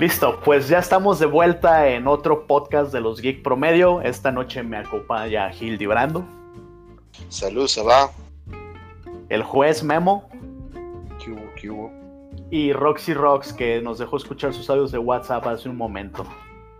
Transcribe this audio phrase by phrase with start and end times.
[0.00, 4.00] Listo, pues ya estamos de vuelta en otro podcast de los Geek Promedio.
[4.00, 6.24] Esta noche me acompaña Gil Brando.
[7.28, 8.10] Salud, se va.
[9.28, 10.26] El juez Memo.
[11.22, 11.92] ¿Qué hubo, qué hubo?
[12.50, 16.24] Y Roxy Rocks, que nos dejó escuchar sus audios de WhatsApp hace un momento.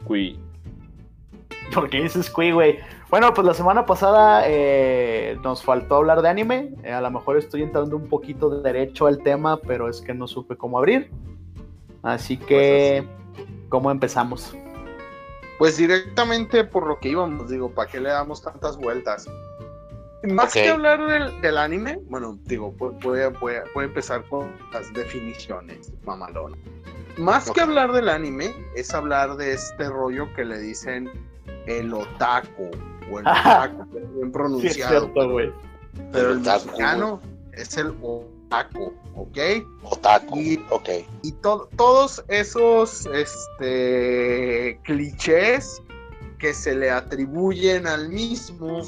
[0.07, 0.41] Cui.
[1.75, 2.79] ¿Por qué dices Cui, güey?
[3.11, 6.71] Bueno, pues la semana pasada eh, nos faltó hablar de anime.
[6.85, 10.15] Eh, a lo mejor estoy entrando un poquito de derecho al tema, pero es que
[10.15, 11.11] no supe cómo abrir.
[12.03, 13.07] Así que,
[13.69, 14.55] ¿cómo empezamos?
[15.59, 19.27] Pues directamente por lo que íbamos, digo, ¿para qué le damos tantas vueltas?
[20.23, 24.25] Más que hablar del, del anime, bueno, digo, voy a, voy a- voy a empezar
[24.29, 26.57] con las definiciones, mamalón.
[27.19, 31.11] Más que hablar del anime, es hablar de este rollo que le dicen
[31.67, 32.71] el otaku,
[33.11, 34.91] o el otaku, que es bien Sí, es pronunciado.
[34.91, 35.53] cierto, pero- güey.
[36.13, 37.21] pero El el otaku, mexicano
[37.53, 38.27] es el otaku,
[39.15, 39.39] ¿ok?
[39.83, 40.39] Otaku.
[40.39, 40.89] Y- Ok.
[41.23, 45.83] Y to- todos esos este, clichés
[46.39, 48.83] que se le atribuyen al mismo,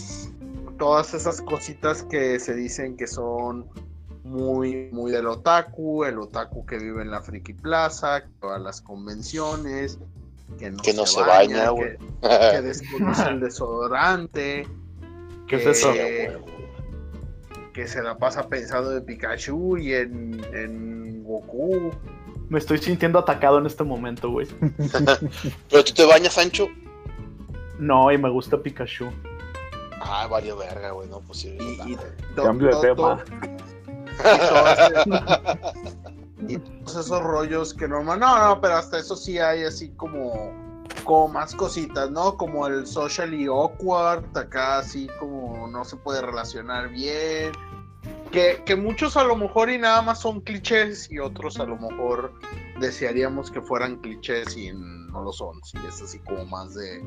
[0.78, 3.66] todas esas cositas que se dicen que son
[4.24, 8.58] muy, muy del otaku, el otaku que vive en la Friki Plaza, que va a
[8.58, 9.98] las convenciones,
[10.58, 11.98] que no, Que no se baña, que,
[12.52, 14.66] que desconoce el desodorante,
[15.48, 15.92] ¿Qué es que- eso?
[17.72, 21.90] Que se la pasa pensando de Pikachu y en, en Goku.
[22.48, 24.46] Me estoy sintiendo atacado en este momento, güey.
[25.70, 26.68] Pero tú te bañas, Sancho.
[27.78, 29.06] No, y me gusta Pikachu.
[30.02, 31.08] Ah, valió verga, güey.
[31.08, 31.56] No, pues sí.
[31.58, 31.96] Y, y
[32.36, 33.24] to- Cambio de tema.
[33.24, 33.32] to-
[34.18, 35.60] y todo ese-
[36.48, 38.18] y todos esos rollos que normal.
[38.20, 40.52] No, no, pero hasta eso sí hay así como,
[41.04, 42.36] como más cositas, ¿no?
[42.36, 47.52] Como el socially awkward, acá así como no se puede relacionar bien.
[48.30, 51.76] Que, que muchos a lo mejor y nada más son clichés y otros a lo
[51.76, 52.32] mejor
[52.80, 55.62] desearíamos que fueran clichés y no lo son.
[55.64, 57.02] Sí, es así como más de...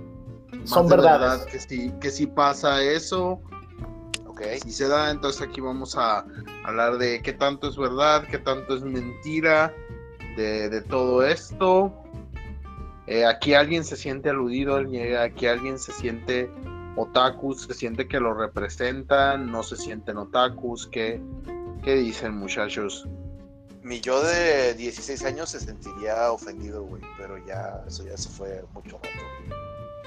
[0.53, 1.19] más Son de verdades.
[1.39, 3.41] verdad que sí, que sí pasa eso
[4.27, 4.41] Ok.
[4.63, 6.25] si se da, entonces aquí vamos a
[6.65, 9.73] hablar de qué tanto es verdad, qué tanto es mentira
[10.37, 11.91] de, de todo esto.
[13.07, 14.77] Eh, aquí alguien se siente aludido,
[15.19, 16.49] aquí alguien se siente
[16.95, 21.21] otakus, se siente que lo representan, no se sienten otakus, ¿qué,
[21.83, 23.07] qué dicen muchachos?
[23.83, 27.03] Mi yo de 16 años se sentiría ofendido, güey.
[27.19, 29.64] Pero ya, eso ya se fue mucho rato.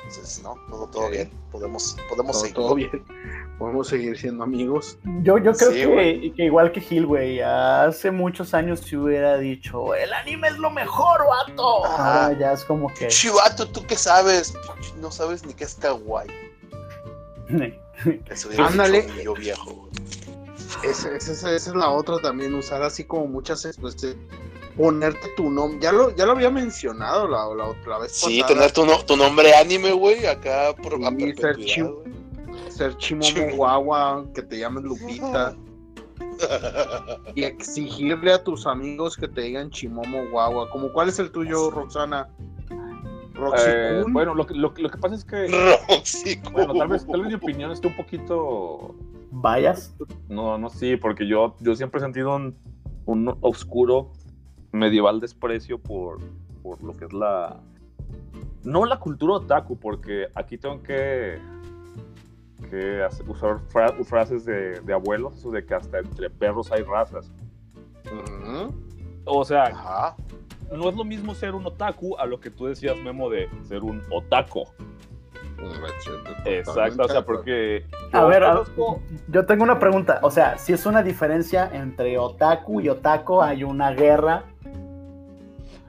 [0.08, 1.30] Entonces, no, todo, todo bien.
[1.52, 2.54] Podemos, podemos Todo, seguir.
[2.54, 3.04] todo bien,
[3.58, 4.98] podemos seguir siendo amigos.
[5.22, 9.94] Yo, yo creo Sí, que, igual que Gil, güey, hace muchos años se hubiera dicho,
[9.94, 11.84] el anime es lo mejor, vato.
[11.84, 12.24] Ajá.
[12.24, 13.08] Ahora ya es como que...
[13.08, 14.54] Chivato, ¿tú qué sabes?
[15.00, 16.28] No sabes ni qué es kawaii.
[18.30, 19.06] Eso Ándale.
[19.22, 19.88] yo viejo, güey.
[20.84, 24.18] Esa, esa- esa- esa es la otra también, usar así como muchas expresiones.
[24.78, 28.12] Ponerte tu nombre, ya lo, ya lo había mencionado la, la otra vez.
[28.12, 28.54] Sí, pasada.
[28.54, 32.70] tener tu, no- tu nombre anime, güey, acá por Sí, ser perpetuidad, chi- güey.
[32.70, 33.56] ser Chimomo Chimo.
[33.56, 35.56] Guagua, que te llames Lupita,
[37.34, 40.70] y exigirle a tus amigos que te digan Chimomo Guagua.
[40.70, 42.28] Como cuál es el tuyo, Roxana?
[43.34, 45.46] Roxy Eh, bueno, lo, que- lo, que- lo que pasa es que,
[45.88, 48.94] Roxy, bueno, tal vez, tal vez mi opinión esté un poquito,
[49.30, 49.94] Vayas.
[50.28, 52.56] no, no, sí, porque yo, yo siempre he sentido un,
[53.06, 54.12] un oscuro
[54.78, 56.18] medieval desprecio por,
[56.62, 57.60] por lo que es la,
[58.64, 61.38] no la cultura otaku, porque aquí tengo que,
[62.70, 67.30] que usar fra- frases de, de abuelos, eso de que hasta entre perros hay razas.
[69.24, 70.16] O sea, Ajá.
[70.72, 73.82] no es lo mismo ser un otaku a lo que tú decías, Memo, de ser
[73.82, 74.72] un otaco.
[76.44, 77.84] Exacto, o sea, porque...
[78.12, 80.20] A yo ver, conozco- yo tengo una pregunta.
[80.22, 84.44] O sea, si es una diferencia entre otaku y otako, hay una guerra.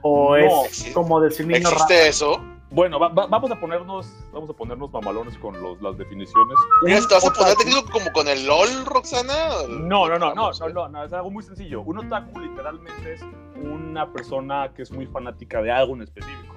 [0.02, 0.64] O No.
[0.66, 1.70] es como decir niño rata.
[1.84, 2.42] ¿Existe eso?
[2.72, 6.56] Bueno, va- va- vamos a ponernos, vamos a ponernos mamalones con los, las definiciones.
[6.84, 9.34] ¿te vas a poner técnico como con el LOL, Roxana?
[9.68, 11.82] No, no, no, no, no, no, no, es algo muy sencillo.
[11.82, 13.22] Un otaku literalmente es
[13.60, 16.54] una persona que es muy fanática de algo en específico.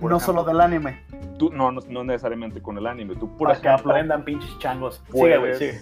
[0.00, 1.02] Por No ejemplo, solo del anime.
[1.38, 3.16] Tú, no, no, no necesariamente con el anime.
[3.16, 5.02] Tú, por para que aprendan pinches changos.
[5.10, 5.80] Puedes, güey, sigue.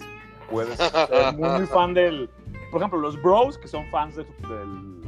[0.49, 2.29] puedes ser muy, muy fan del.
[2.71, 5.00] Por ejemplo, los bros que son fans del-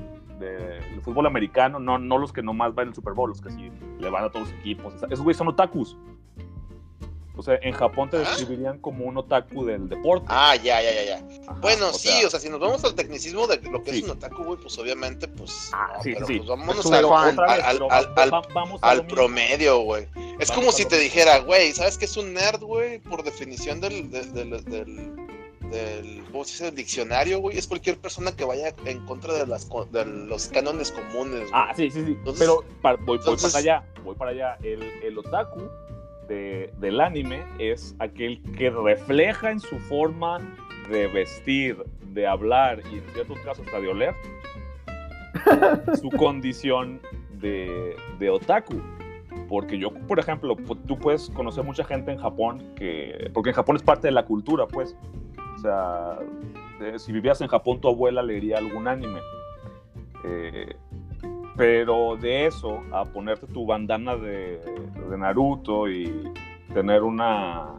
[0.44, 3.72] del fútbol americano, no, no los que nomás van al Super Bowl, los que sí
[4.00, 4.94] le van a todos los equipos.
[5.10, 5.96] Esos güeyes son otakus.
[7.36, 8.20] O sea, en Japón te ¿Ah?
[8.20, 10.28] describirían como un otaku del deporte.
[10.30, 11.16] Ah, ya, ya, ya, ya.
[11.48, 13.90] Ajá, Bueno, o sí, sea, o sea, si nos vamos al tecnicismo de lo que
[13.92, 13.98] Sí.
[13.98, 15.72] es un otaku, güey, pues obviamente, pues.
[15.74, 16.38] Ah, no, sí, pero sí.
[16.38, 16.86] pues vámonos
[18.84, 20.04] al, promedio, güey.
[20.40, 23.00] Es Vamos como si te dijera, güey, ¿sabes qué es un nerd, güey?
[23.00, 25.23] Por definición del, del, del, del-
[25.74, 26.66] del, ¿cómo se dice?
[26.66, 30.92] del diccionario, güey, es cualquier persona que vaya en contra de, las, de los cánones
[30.92, 31.40] comunes.
[31.42, 31.52] güey.
[31.54, 32.12] Ah, sí, sí, sí.
[32.18, 34.58] Entonces- Pero pa- voy, voy entonces- para allá, voy para allá.
[34.64, 35.62] El, el otaku
[36.28, 40.40] de- del anime es aquel que refleja en su forma
[40.90, 41.78] de vestir,
[42.14, 44.14] de hablar y en ciertos casos hasta de oler
[46.02, 47.02] su condición
[47.40, 48.82] de, de otaku.
[49.50, 50.56] Porque yo, por ejemplo,
[50.88, 53.30] tú puedes conocer mucha gente en Japón que.
[53.34, 54.96] Porque en Japón es parte de la cultura, pues.
[55.64, 56.20] Sea,
[57.00, 59.20] si vivías en Japón, tu abuela leería algún anime.
[60.26, 60.76] Eh,
[61.56, 64.60] pero de eso a ponerte tu bandana de,
[65.10, 66.32] de Naruto y
[66.74, 67.76] tener una,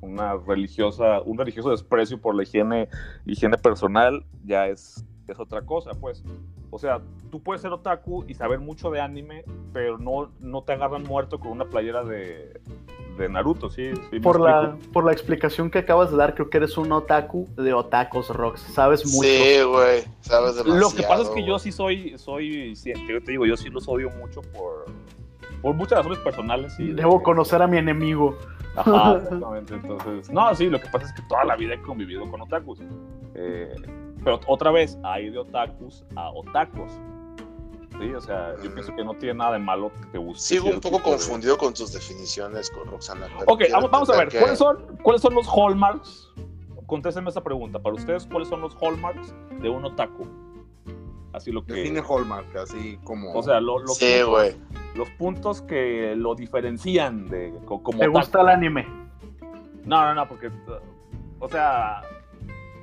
[0.00, 2.88] una religiosa, un religioso desprecio por la higiene,
[3.26, 6.22] higiene personal, ya es, es otra cosa, pues.
[6.70, 7.00] O sea,
[7.30, 11.40] tú puedes ser otaku y saber mucho de anime, pero no, no te agarran muerto
[11.40, 12.60] con una playera de,
[13.18, 13.94] de Naruto, ¿sí?
[13.94, 16.90] ¿Sí me Por la, por la explicación que acabas de dar, creo que eres un
[16.92, 18.60] otaku de otakos, Rox.
[18.60, 19.28] Sabes mucho.
[19.28, 20.78] Sí, güey, sabes demasiado.
[20.78, 23.68] Lo que pasa es que yo sí soy, soy, sí, yo te digo, yo sí
[23.68, 24.86] los odio mucho por,
[25.60, 26.78] por muchas razones personales.
[26.78, 28.38] Y Debo conocer a mi enemigo.
[28.76, 29.74] Ajá, exactamente.
[29.74, 32.80] Entonces, no, sí, lo que pasa es que toda la vida he convivido con otakus.
[33.34, 33.74] Eh,
[34.24, 36.92] pero otra vez, hay de otakus a otacos.
[37.98, 40.42] Sí, o sea, yo pienso que no tiene nada de malo que te guste.
[40.54, 43.26] Sigo un poco de- confundido con tus definiciones, con Roxana.
[43.46, 46.30] Ok, vamos, vamos a ver, ¿cuáles son, ¿cuáles son los hallmarks?
[46.86, 47.78] Contéstenme esa pregunta.
[47.80, 50.26] Para ustedes, ¿cuáles son los hallmarks de un otaku?
[51.32, 51.74] Así lo que...
[51.74, 53.32] Define Hallmark, así como.
[53.34, 54.56] O sea, lo- Sí, puntos, güey.
[54.94, 58.18] los puntos que lo diferencian de co- como ¿Te otaku.
[58.20, 58.86] gusta el anime?
[59.84, 60.50] No, no, no, porque,
[61.40, 62.00] o sea,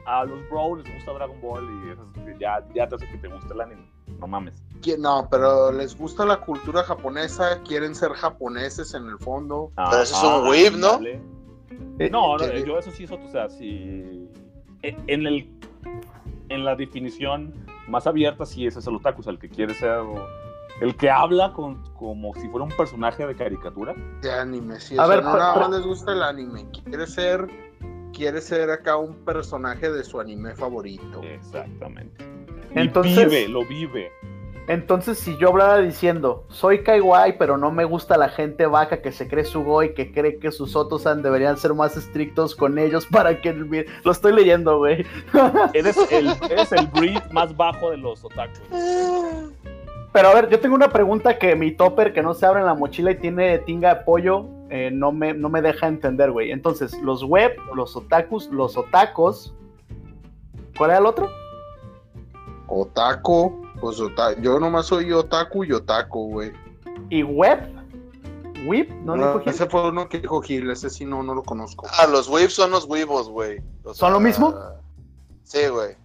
[0.05, 2.05] a los bros les gusta Dragon Ball y eso
[2.39, 3.94] ya, ya te hace que te guste el anime.
[4.19, 4.61] No mames.
[4.99, 9.71] No, pero les gusta la cultura japonesa, quieren ser japoneses en el fondo.
[9.75, 10.93] Pero eso es un weeb, ¿no?
[10.93, 11.21] ándale.
[11.97, 12.63] Eh, No, no, ¿qué?
[12.65, 14.29] yo eso sí es otro, o sea, si
[14.83, 15.49] e- en el
[16.49, 17.53] en la definición
[17.87, 20.01] más abierta sí ese es el otaku, o sea, el que quiere ser
[20.81, 23.95] el que habla con, como si fuera un personaje de caricatura.
[24.21, 24.97] De anime, sí.
[24.97, 26.67] A o sea, ver, no nada más les gusta el anime.
[26.83, 27.47] Quiere ser,
[28.13, 31.23] quiere ser acá un personaje de su anime favorito.
[31.23, 32.34] Exactamente.
[32.75, 34.11] Entonces- y vive, lo vive.
[34.67, 39.11] Entonces, si yo hablara diciendo, soy kawaii, pero no me gusta la gente vaca que
[39.11, 43.41] se cree sugoi, que cree que sus otosan deberían ser más estrictos con ellos para
[43.41, 43.53] que...
[44.03, 45.05] Lo estoy leyendo, güey.
[45.73, 48.59] Eres el, eres el breed más bajo de los otakus.
[50.11, 52.65] Pero a ver, yo tengo una pregunta que mi topper que no se abre en
[52.65, 56.51] la mochila y tiene tinga de pollo, eh, no, me, no me deja entender, güey.
[56.51, 59.53] Entonces, los web, los otakus, los otacos...
[60.75, 61.29] ¿Cuál era el otro?
[62.67, 66.51] Otaku, pues ota- yo nomás soy otaku y otaku, güey.
[67.09, 67.59] ¿Y web?
[68.67, 68.89] ¿Whip?
[69.03, 69.49] ¿No, No, dijo Gil?
[69.49, 71.85] ese fue uno que dijo Gil, ese sí no, no lo conozco.
[71.99, 73.61] Ah, los weebs son los weebos, güey.
[73.83, 74.55] O ¿Son lo mismo?
[75.43, 75.95] Sí, güey.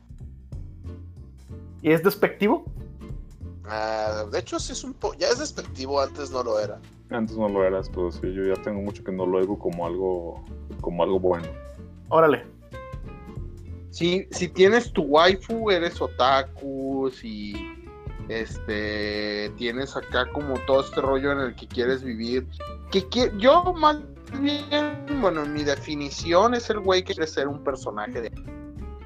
[1.83, 2.65] ¿Y es despectivo?
[3.65, 5.15] Ah, de hecho, sí es un po...
[5.15, 6.79] Ya es despectivo, antes no lo era.
[7.11, 9.87] Antes no lo eras, pero sí, yo ya tengo mucho que no lo oigo como
[9.87, 10.45] algo,
[10.83, 11.47] como algo bueno.
[12.11, 12.45] Órale.
[13.91, 17.55] Si, si tienes tu waifu, eres otaku, si
[18.29, 22.47] este tienes acá como todo este rollo en el que quieres vivir.
[22.93, 23.99] Que, qui- yo más
[24.41, 28.31] bien, bueno, mi definición es el güey que quiere ser un personaje de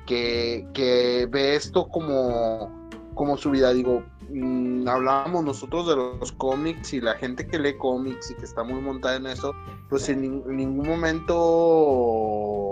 [0.06, 3.72] que, que ve esto como, como su vida.
[3.72, 8.44] Digo, mm, hablábamos nosotros de los cómics y la gente que lee cómics y que
[8.44, 9.54] está muy montada en eso,
[9.88, 12.63] pues en, en ningún momento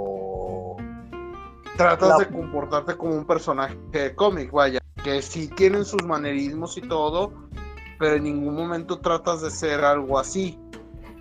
[1.82, 6.76] tratas La- de comportarte como un personaje de cómic, vaya, que sí tienen sus manerismos
[6.78, 7.32] y todo,
[7.98, 10.58] pero en ningún momento tratas de ser algo así.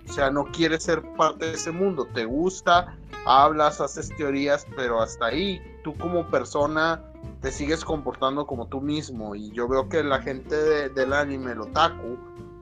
[0.08, 5.00] O sea, no quieres ser parte de ese mundo, te gusta, hablas, haces teorías, pero
[5.00, 7.02] hasta ahí, tú como persona
[7.40, 11.52] te sigues comportando como tú mismo y yo veo que la gente de- del anime,
[11.52, 12.18] el otaku,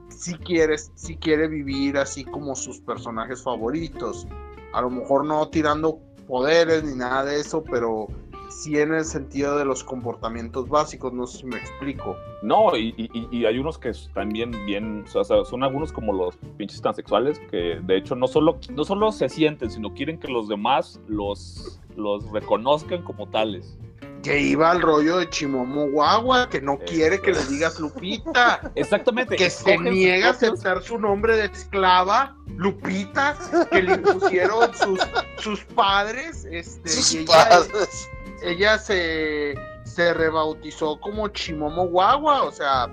[0.08, 4.26] sí quiere, sí quiere vivir así como sus personajes favoritos.
[4.72, 5.98] A lo mejor no tirando
[6.30, 8.06] poderes ni nada de eso, pero
[8.50, 12.16] sí en el sentido de los comportamientos básicos, no sé si me explico.
[12.42, 16.36] No, y, y- y hay unos que también bien, o sea, son algunos como los
[16.56, 20.48] pinches transexuales que de hecho no solo, no solo se sienten, sino quieren que los
[20.48, 23.76] demás los, los reconozcan como tales.
[24.22, 29.36] Que iba al rollo de Chimomo Guagua, que no quiere que le digas Lupita, Exactamente.
[29.36, 33.36] que se niega a aceptar su nombre de esclava, Lupita,
[33.70, 35.00] que le impusieron sus,
[35.38, 38.10] sus padres, este, Sus ella, padres.
[38.42, 42.90] ella se, se rebautizó como Chimomo Guagua, o sea,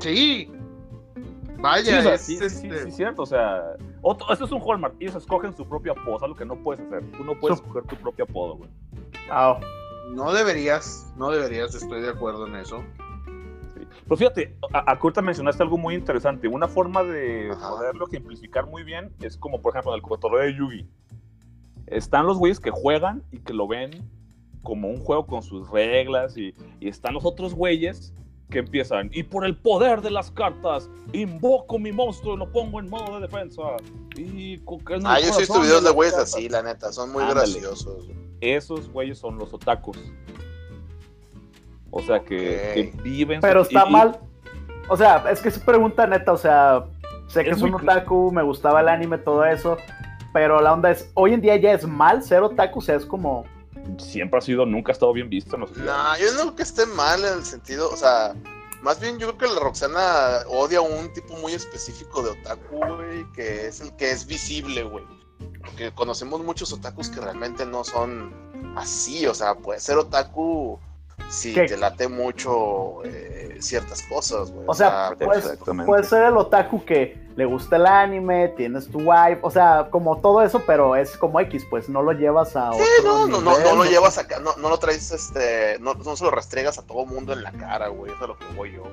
[0.00, 0.50] sí.
[1.56, 3.22] Sí, Vaya, o sea, es, sí, sí, sí, este, sí, cierto.
[3.22, 3.62] O sea,
[4.02, 4.94] otro, esto es un hallmark.
[5.00, 7.02] Ellos escogen su propio apodo, algo que no puedes hacer.
[7.12, 8.70] Tú no puedes escoger tu propio apodo, güey.
[9.30, 9.58] Ah,
[10.10, 12.82] No deberías, no deberías, estoy de acuerdo en eso.
[13.74, 13.86] Sí.
[14.04, 16.48] Pero fíjate, a, a Curta mencionaste algo muy interesante.
[16.48, 17.70] Una forma de Ajá.
[17.70, 20.88] poderlo ejemplificar muy bien es como, por ejemplo, en el cotorreo de Yugi.
[21.86, 23.90] Están los güeyes que juegan y que lo ven
[24.62, 28.12] como un juego con sus reglas y, y están los otros güeyes
[28.50, 32.78] que empiezan y por el poder de las cartas invoco mi monstruo y lo pongo
[32.80, 33.62] en modo de defensa
[34.16, 36.34] y co- que Ah, yo sí he visto videos de güeyes cartas".
[36.34, 37.40] así, la neta, son muy Ándale.
[37.52, 38.08] graciosos.
[38.40, 39.98] Esos güeyes son los otakus
[41.90, 42.36] o sea que,
[42.90, 42.94] Ok.
[42.94, 44.18] que viven pero está y- mal.
[44.88, 46.84] O sea, es que es pregunta neta, o sea,
[47.26, 49.76] sé que Es es un otaku, me gustaba el anime, todo eso,
[50.32, 53.04] pero la onda es, hoy en día ya es mal ser otaku, o sea, es
[53.06, 53.44] como,
[53.98, 55.96] siempre ha sido nunca ha estado bien visto en la sociedad.
[55.96, 58.34] No, yo no creo que esté mal en el sentido, o sea,
[58.82, 60.02] más bien yo creo que la Roxana
[60.48, 64.82] odia a un tipo muy específico de otaku, güey, que es el que es visible,
[64.84, 65.04] güey.
[65.66, 68.32] Porque conocemos muchos otakus que realmente no son
[68.76, 70.78] así, o sea, puede ser otaku
[71.28, 71.66] si ¿Qué?
[71.66, 74.64] te late mucho eh, ciertas cosas, güey.
[74.68, 78.98] o sea, pues, puedes, puedes ser el otaku que le gusta el anime, tienes tu
[78.98, 82.70] wife, o sea, como todo eso, pero es como X, pues no lo llevas a
[82.70, 85.78] otro Sí, no, no, no, nivel, no lo llevas acá, no, no lo traes, este,
[85.80, 88.38] no, no se lo restregas a todo mundo en la cara, güey, eso es lo
[88.38, 88.84] que voy yo.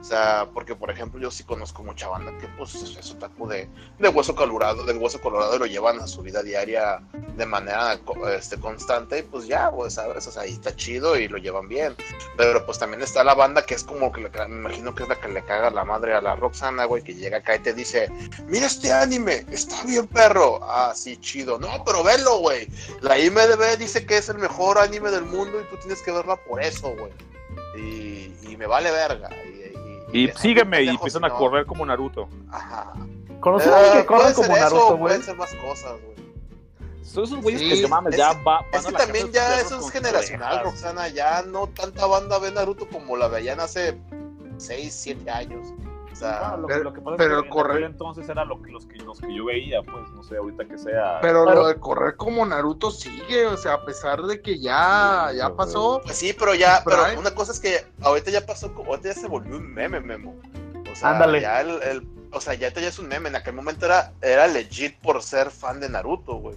[0.00, 3.68] O sea, porque por ejemplo yo sí conozco mucha banda que pues es otaku de,
[3.98, 7.02] de hueso colorado, del hueso colorado y lo llevan a su vida diaria
[7.36, 8.00] de manera
[8.34, 11.94] este, constante y pues ya, pues sabes, ahí está chido y lo llevan bien.
[12.36, 15.20] Pero pues también está la banda que es como que me imagino que es la
[15.20, 18.10] que le caga la madre a la Roxana, güey, que llega acá y te dice,
[18.46, 20.60] mira este anime, está bien perro.
[20.62, 21.58] Ah, chido.
[21.58, 22.68] No, pero velo, güey.
[23.00, 26.36] La IMDB dice que es el mejor anime del mundo y tú tienes que verla
[26.36, 27.12] por eso, güey.
[27.76, 29.28] Y, y me vale verga.
[29.46, 29.69] Y,
[30.12, 32.28] Y sígueme y empiezan a correr como Naruto.
[32.50, 32.92] Ajá.
[33.40, 34.98] ¿Conoces Eh, a alguien que corre como Naruto, güey?
[35.00, 36.10] Pueden ser más cosas, güey.
[37.04, 39.90] Son esos güeyes Sí, que, mames, ya es- va, Es que también ya eso es
[39.90, 40.62] generacional.
[40.62, 41.08] Roxana.
[41.08, 43.98] Ya no tanta banda ve Naruto como la veían hace
[44.58, 45.68] 6, 7 años.
[46.20, 48.28] O sea, Claro, lo, Pero- lo que pasa pero es que en corre- aquel entonces
[48.28, 51.18] era lo que, los, que, los que yo veía, pues no sé, ahorita que sea.
[51.22, 55.54] Pero, lo de correr como Naruto sigue, o sea, a pesar de que ya, ya
[55.56, 56.02] pasó.
[56.04, 59.14] Pues sí, pero ya, Pero una cosa es que ahorita ya pasó, como- ahorita ya
[59.14, 60.34] se volvió un meme, Memo.
[60.92, 61.40] O sea, Ándale.
[61.40, 63.30] ya el, el- o sea, ya ya es un meme.
[63.30, 66.54] En aquel momento era, era legit por ser fan de Naruto, güey.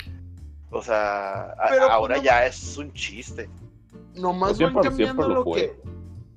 [0.72, 3.50] O sea, a- Pero, ahora pues, no- ya es un chiste.
[4.16, 5.76] Nomás van cambiando lo lo que,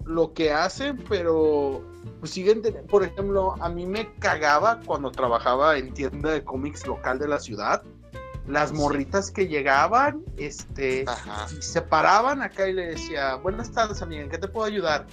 [0.05, 1.83] lo que hacen, pero
[2.21, 6.87] pues siguen teniendo, por ejemplo, a mí me cagaba cuando trabajaba en tienda de cómics
[6.87, 7.83] local de la ciudad.
[8.47, 11.49] Las morritas que llegaban, este, Ajá.
[11.59, 15.07] se paraban acá y le decía, buenas tardes, amiga, ¿en qué te puedo ayudar?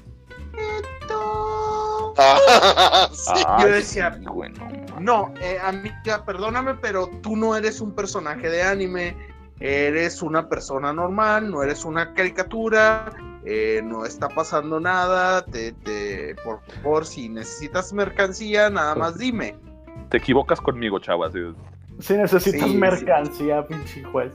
[1.01, 2.13] Esto.
[3.12, 3.43] sí.
[3.47, 4.83] Ay, yo decía, sí, güey, no mames.
[5.00, 9.17] No, eh, amiga, perdóname, pero tú no eres un personaje de anime,
[9.59, 13.12] eres una persona normal, no eres una caricatura,
[13.45, 19.55] eh, no está pasando nada, te, te- por favor, si necesitas mercancía, nada más dime.
[20.09, 21.33] Te equivocas conmigo, chavas.
[22.00, 24.33] Si necesitas Sí, mercancía, pinche juez.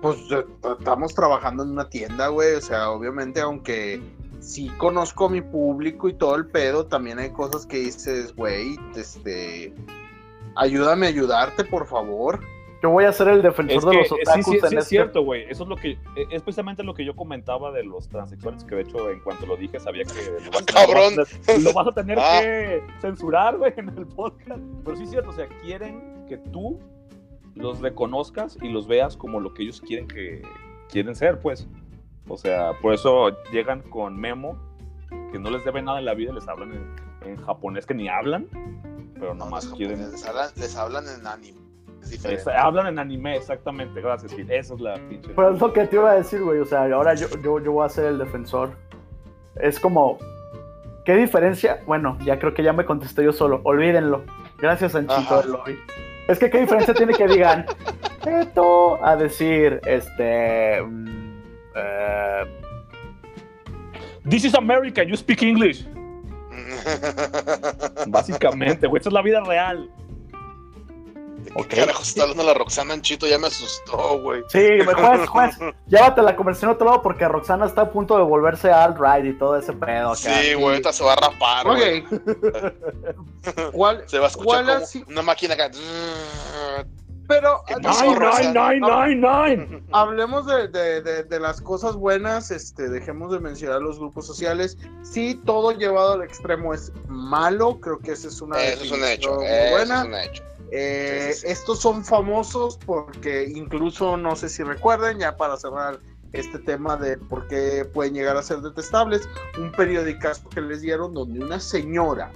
[0.00, 0.44] Pues eh,
[0.78, 4.00] estamos trabajando en una tienda, güey, o sea, obviamente, aunque
[4.40, 8.78] sí conozco a mi público y todo el pedo, también hay cosas que dices, güey,
[8.94, 9.74] este,
[10.54, 12.38] ayúdame a ayudarte, por favor.
[12.82, 14.66] Yo voy a ser el defensor Es de que los sí, otakus sí, en sí
[14.66, 15.42] es este- cierto, güey.
[15.50, 15.98] Eso es lo que eh,
[16.30, 19.56] es precisamente lo que yo comentaba de los transexuales, que de hecho en cuanto lo
[19.56, 20.12] dije sabía que
[20.44, 21.14] lo vas, Cabrón.
[21.16, 22.38] lo vas a tener- lo vas a tener Ah.
[22.40, 24.60] que censurar, güey, en el podcast.
[24.84, 26.78] Pero sí es cierto, o sea, quieren que tú
[27.56, 30.42] los reconozcas y los veas como lo que ellos quieren que
[30.88, 31.66] quieren ser, pues.
[32.28, 34.56] O sea, por eso llegan con Memo,
[35.32, 38.08] que no les debe nada en la vida, les hablan en, en japonés que ni
[38.08, 38.46] hablan,
[39.14, 41.57] pero No, nomás los quieren les hablan, les hablan en anime.
[42.14, 42.42] Es diferente.
[42.42, 44.50] es- hablan en anime, exactamente, gracias, Gil.
[44.50, 45.30] Esa es la pinche.
[45.34, 46.58] Pero es lo que te iba a decir, güey.
[46.60, 48.70] O sea, ahora yo, yo, yo voy a ser el defensor.
[49.56, 50.18] Es como.
[51.04, 51.80] ¿Qué diferencia?
[51.86, 53.60] Bueno, ya creo que ya me contesté yo solo.
[53.64, 54.24] Olvídenlo.
[54.58, 55.40] Gracias, Anchito Ajá.
[55.42, 55.78] del lobby.
[56.28, 57.64] Es que, ¿qué diferencia tiene que digan
[58.26, 60.82] esto a decir, este.
[60.82, 61.42] mm,
[61.76, 62.44] eh,
[64.28, 65.86] This is America, you speak English.
[68.08, 69.90] Básicamente, güey, esa es la vida real.
[71.54, 71.68] ¿De Ok.
[71.68, 73.26] qué carajo está hablando la Roxana Anchito?
[73.26, 74.42] Ya me asustó, güey.
[74.48, 74.58] Sí,
[74.96, 78.70] juez, juez, llévate la conversación a otro lado porque Roxana está a punto de volverse
[78.70, 80.16] alt-right y todo ese pedo acá.
[80.16, 82.04] Sí, güey, ahorita se va a rapar, güey.
[82.06, 83.72] Ok.
[83.72, 84.04] ¿Cuál?
[84.06, 85.70] Se va a escuchar ¿Cuál como ha si- una máquina acá.
[87.26, 89.82] Pero ¿Qué ah, Nine, nine, nine, nine, nine.
[89.92, 94.78] hablemos de, de- de- de las cosas buenas, este, dejemos de mencionar los grupos sociales.
[95.02, 99.04] Sí, todo llevado al extremo es malo, creo que esa es una Eso es un
[99.04, 99.36] hecho.
[99.36, 99.98] definición muy Eso buena.
[100.00, 100.42] es un hecho.
[100.70, 101.52] Eh, Sí, sí, sí.
[101.52, 106.00] Estos son famosos porque incluso, no sé si recuerden, ya para cerrar
[106.32, 109.28] este tema de por qué pueden llegar a ser detestables.
[109.58, 112.30] Un periodicazo que les dieron donde una señora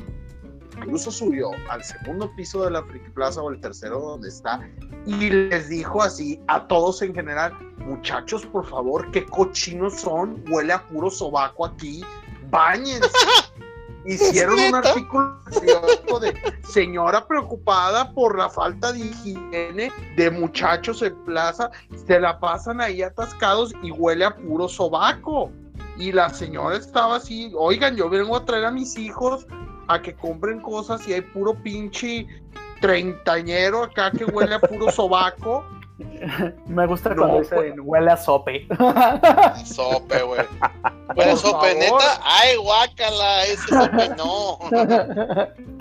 [0.78, 4.60] incluso subió al segundo piso de la Friki Plaza o el tercero donde está
[5.06, 10.72] y les dijo así a todos en general, muchachos, por favor, qué cochinos son, huele
[10.72, 12.04] a puro sobaco aquí,
[12.50, 13.08] bañense.
[14.04, 15.38] Hicieron un artículo
[16.20, 21.70] de señora preocupada por la falta de higiene de muchachos en plaza,
[22.06, 25.50] se la pasan ahí atascados y huele a puro sobaco.
[25.98, 29.46] Y la señora estaba así, oigan, yo vengo a traer a mis hijos
[29.88, 32.26] a que compren cosas y hay puro pinche
[32.80, 35.64] treintañero acá que huele a puro sobaco.
[36.66, 38.66] Me gusta cuando dicen huele a sope.
[39.64, 40.40] Sope, güey.
[41.16, 42.20] A sope, neta.
[42.22, 44.58] Ay, guácala, ese sope no.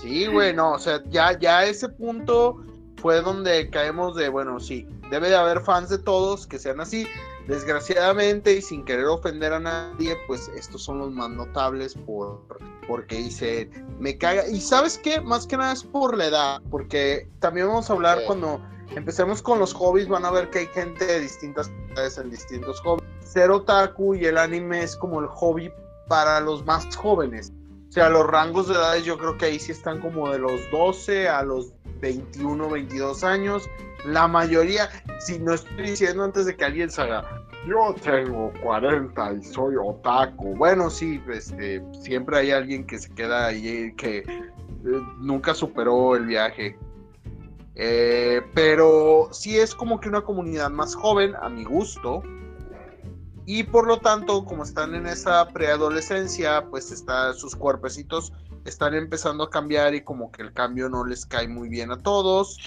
[0.00, 2.56] Sí, güey, no, o sea, ya, ya ese punto
[2.96, 7.06] fue donde caemos de, bueno, sí, debe de haber fans de todos que sean así.
[7.46, 12.40] Desgraciadamente y sin querer ofender a nadie, pues estos son los más notables por
[12.86, 14.48] porque dice, me caga.
[14.48, 18.20] Y sabes qué, más que nada es por la edad, porque también vamos a hablar
[18.26, 18.60] cuando
[18.96, 22.80] empecemos con los hobbies, van a ver que hay gente de distintas edades en distintos
[22.80, 23.08] hobbies.
[23.24, 25.72] Ser otaku y el anime es como el hobby
[26.08, 27.52] para los más jóvenes.
[27.88, 30.60] O sea, los rangos de edades yo creo que ahí sí están como de los
[30.70, 33.68] 12 a los 21, 22 años.
[34.04, 37.24] La mayoría, si no estoy diciendo antes de que alguien salga,
[37.66, 40.56] yo tengo 40 y soy otaku.
[40.56, 44.46] Bueno, sí, este, siempre hay alguien que se queda ahí que eh,
[45.18, 46.78] nunca superó el viaje.
[47.74, 52.22] Eh, pero sí es como que una comunidad más joven, a mi gusto.
[53.46, 58.32] Y por lo tanto, como están en esa preadolescencia, pues está, sus cuerpecitos
[58.64, 61.98] están empezando a cambiar y como que el cambio no les cae muy bien a
[61.98, 62.58] todos.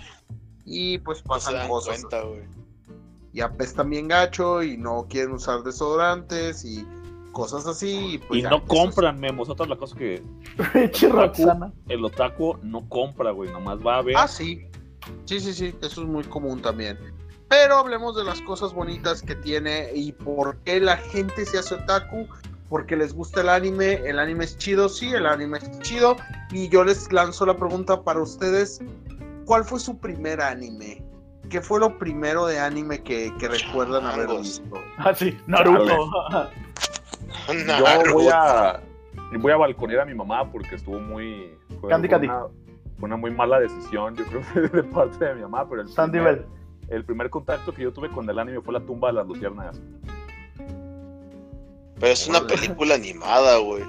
[0.66, 2.06] Y pues pasan cosas.
[3.34, 6.88] y apestan bien gacho y no quieren usar desodorantes y
[7.34, 8.14] cosas así.
[8.14, 9.50] Y, pues no compran, Memos.
[9.50, 10.24] Otra la cosa que.
[11.90, 13.52] el otaku no compra, güey.
[13.52, 14.16] Nomás va a ver.
[14.18, 14.68] Ah, sí.
[15.26, 15.76] Sí, sí, sí.
[15.82, 16.98] Eso es muy común también.
[17.50, 21.76] Pero hablemos de las cosas bonitas que tiene y por qué la gente se hace
[21.76, 22.28] otaku.
[22.70, 23.94] Porque les gusta el anime.
[24.06, 26.16] El anime es chido, sí, el anime es chido.
[26.52, 28.82] Y yo les lanzo la pregunta para ustedes.
[29.46, 31.04] ¿Cuál fue su primer anime?
[31.50, 34.76] ¿Qué fue lo primero de anime que, que recuerdan haber visto?
[34.98, 36.10] Ah, sí, Naruto.
[37.48, 38.82] Yo voy a,
[39.38, 41.58] voy a balconear a mi mamá porque estuvo muy...
[41.90, 42.28] Candy Candy.
[42.28, 42.48] Una,
[43.02, 46.46] una, muy mala decisión, yo creo, de parte de mi mamá, pero el Sandy Bell
[46.90, 49.80] el primer contacto que yo tuve con el anime fue la tumba de las luciérnagas.
[52.00, 53.84] Pero es una película animada, güey.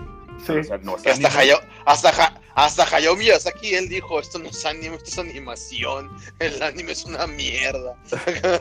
[0.44, 0.52] Sí.
[0.52, 4.96] O sea, no, hasta, Hayao, hasta, hasta Hayao Miyazaki, él dijo, esto no es anime,
[4.96, 7.96] esto es animación, el anime es una mierda.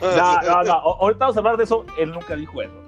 [0.02, 2.83] No, no, no, ahorita vamos a hablar de eso, él nunca dijo eso.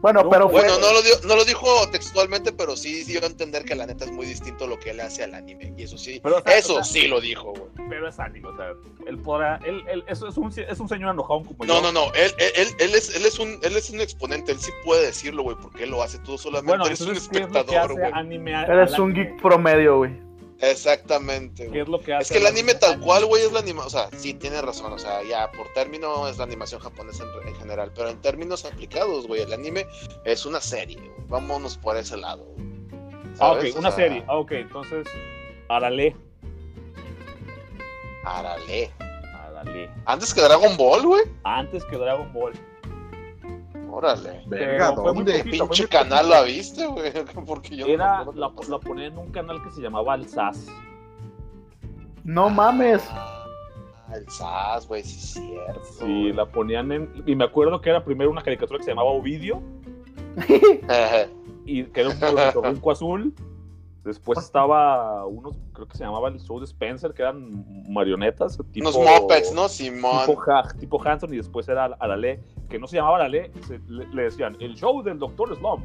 [0.00, 3.64] Bueno, pero Bueno, no lo, dio, no lo dijo textualmente, pero sí dio a entender
[3.64, 5.74] que la neta es muy distinto lo que él hace al anime.
[5.76, 7.88] Y eso sí, eso sí lo dijo, güey.
[7.88, 8.72] Pero es anime, o sea,
[9.06, 11.82] él podrá, él, él eso es un, es un señor enojado como no, yo.
[11.82, 14.58] No, no, no, él, él, él, es, él, es un, él es un exponente, él
[14.58, 18.10] sí puede decirlo, güey, porque él lo hace tú solamente, bueno, eres un espectador, güey.
[18.68, 20.29] Él es un geek promedio, güey.
[20.60, 21.70] Exactamente.
[21.70, 22.22] ¿Qué es lo que hace?
[22.22, 23.86] Es que el anime tal cual, güey, es la animación.
[23.86, 24.92] O sea, sí, tiene razón.
[24.92, 27.90] O sea, ya por término es la animación japonesa en, en general.
[27.94, 29.86] Pero en términos aplicados, güey, el anime
[30.24, 30.98] es una serie.
[30.98, 31.28] Güey.
[31.28, 32.46] Vámonos por ese lado.
[33.38, 34.24] Ah, ok, una sea, serie.
[34.28, 35.06] Ah, ok, entonces,
[35.68, 36.14] Arale.
[38.24, 38.90] Arale.
[39.34, 39.90] Arale.
[40.04, 41.22] Antes que Dragon Ball, güey.
[41.44, 42.52] Antes que Dragon Ball.
[43.90, 44.42] Órale.
[44.46, 45.42] Verga, ¿dónde?
[45.42, 47.12] ¿Qué pinche canal la viste, güey?
[47.46, 50.66] Porque yo Era, no la, la ponía en un canal que se llamaba El SAS.
[52.24, 53.02] No mames.
[53.10, 53.46] Ah,
[54.14, 55.84] el SAS, güey, sí es cierto.
[55.98, 57.22] Sí, la ponían en.
[57.26, 59.62] Y me acuerdo que era primero una caricatura que se llamaba Ovidio.
[61.64, 63.34] y que era un azul.
[64.04, 68.58] Después estaba unos, creo que se llamaba el show de Spencer, que eran marionetas.
[68.72, 69.68] Tipo, Unos mopeds, ¿no?
[69.68, 70.24] Simón.
[70.26, 70.42] Tipo,
[70.78, 74.56] tipo, Hanson, y después era Arale, que no se llamaba Arale, se, le, le, decían
[74.60, 75.84] el show del Doctor Slump.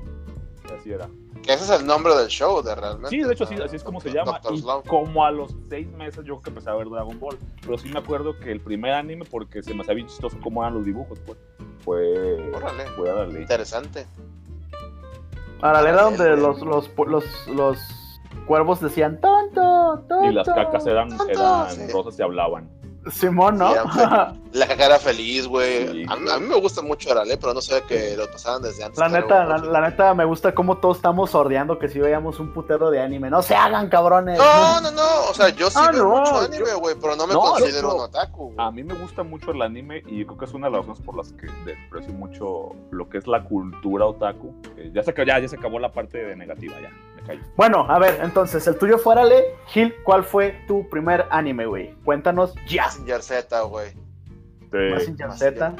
[0.74, 1.10] Así era.
[1.44, 3.10] Que ese es el nombre del show, de realmente.
[3.10, 4.40] Sí, de hecho, sí, así es como se llama.
[4.52, 7.38] Y como a los seis meses yo creo que empecé a ver Dragon Ball.
[7.62, 10.64] Pero sí me acuerdo que el primer anime, porque se me hacía bien chistoso cómo
[10.64, 11.38] eran los dibujos, pues,
[11.84, 12.86] fue, Órale.
[12.96, 13.42] fue Arale.
[13.42, 14.08] Interesante.
[15.62, 18.05] Arale era donde los, los, los, los
[18.46, 20.24] cuervos decían tonto, tonto.
[20.30, 21.88] Y las cacas eran, Tonto, eran sí.
[21.92, 22.70] rosas y hablaban.
[23.12, 23.72] Simón, ¿no?
[23.72, 24.00] Sí,
[24.54, 25.88] La cacara feliz, güey.
[25.92, 28.64] Sí, a, mí- a mí me gusta mucho Arale, pero no sabía que lo pasaban
[28.64, 28.98] desde antes.
[28.98, 32.90] La neta, la, neta, me gusta cómo todos estamos sordeando que si veíamos un putero
[32.90, 33.30] de anime.
[33.30, 34.40] No se hagan, cabrones.
[34.40, 35.04] No, no, no.
[35.30, 37.90] O sea, yo sí Ah, veo no, mucho anime, güey, pero no me No, considero
[37.90, 38.54] yo- un otaku.
[38.58, 41.02] A mí me gusta mucho el anime y creo que es una de las razones
[41.06, 44.52] por las que desprecio mucho lo que es la cultura otaku.
[44.78, 46.90] Eh, ya, se, acabó- ya, ya se acabó la parte de negativa, ya,
[47.26, 47.42] callo.
[47.56, 49.44] Bueno, a ver, entonces, el tuyo fuera, Le.
[49.68, 51.94] Gil, ¿cuál fue tu primer anime, güey?
[52.04, 52.86] Cuéntanos ya.
[52.86, 53.94] Mazinger Z, güey.
[54.72, 55.32] Mazinger.
[55.34, 55.76] Z.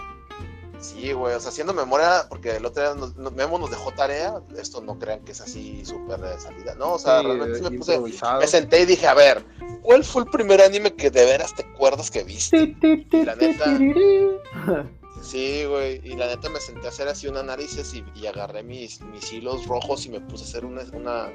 [0.80, 3.92] Sí, güey, o sea, haciendo memoria, porque el otro día nos, nos- Memo nos dejó
[3.92, 6.94] tarea, esto no crean que es así súper de salida, ¿no?
[6.94, 9.44] O sea, Sí, realmente sí me puse, me senté y dije, a ver,
[9.82, 12.68] ¿cuál fue el primer anime que de veras te acuerdas que viste?
[12.68, 14.86] Ti, ti, ti, La ti, neta.
[15.26, 18.62] Sí, güey, y la neta me senté a hacer así un análisis y, y agarré
[18.62, 21.32] mis, mis hilos rojos y me puse a hacer una, una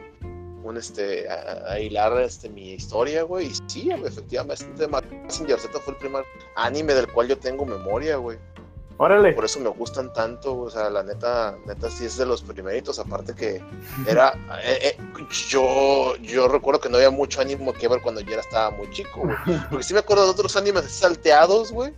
[0.62, 5.80] un este, a, a hilar este, mi historia, güey, y sí, güey, efectivamente, Mazinger Z
[5.80, 6.24] fue el primer
[6.54, 8.38] anime del cual yo tengo memoria, güey.
[9.02, 9.32] Órale.
[9.32, 12.98] por eso me gustan tanto, o sea, la neta, neta sí es de los primeritos,
[12.98, 13.62] aparte que
[14.06, 14.96] era, eh, eh,
[15.48, 18.90] yo, yo recuerdo que no había mucho anime que ver cuando yo era estaba muy
[18.90, 19.36] chico, güey,
[19.70, 21.94] porque sí me acuerdo de otros animes salteados, güey,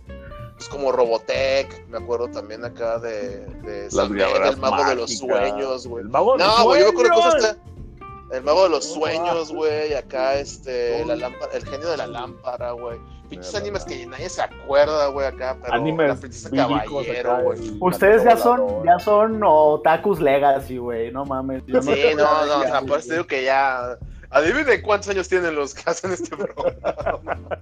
[0.55, 6.03] pues como Robotech, me acuerdo también acá de, de el mago de los sueños, güey.
[6.03, 7.33] El mago de los No, güey, yo me acuerdo de sueños.
[7.35, 11.07] cosas hasta- el mago de los No, sueños, güey, acá este, No.
[11.09, 12.97] la lámpara, el genio de la lámpara, güey.
[13.29, 17.77] Pinches animes que nadie se acuerda, güey, acá, pero la Animes princesa bíblicos caballero, güey.
[17.79, 21.11] Ustedes ya son, ya son otakus legacy, güey.
[21.11, 21.63] No mames.
[21.67, 23.97] Yo Sí, no, no, o sea, por eso digo que ya.
[24.29, 27.61] Adivinen cuántos años tienen los que hacen este programa.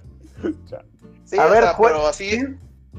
[1.24, 2.44] Sí, A o ver, sea, pero así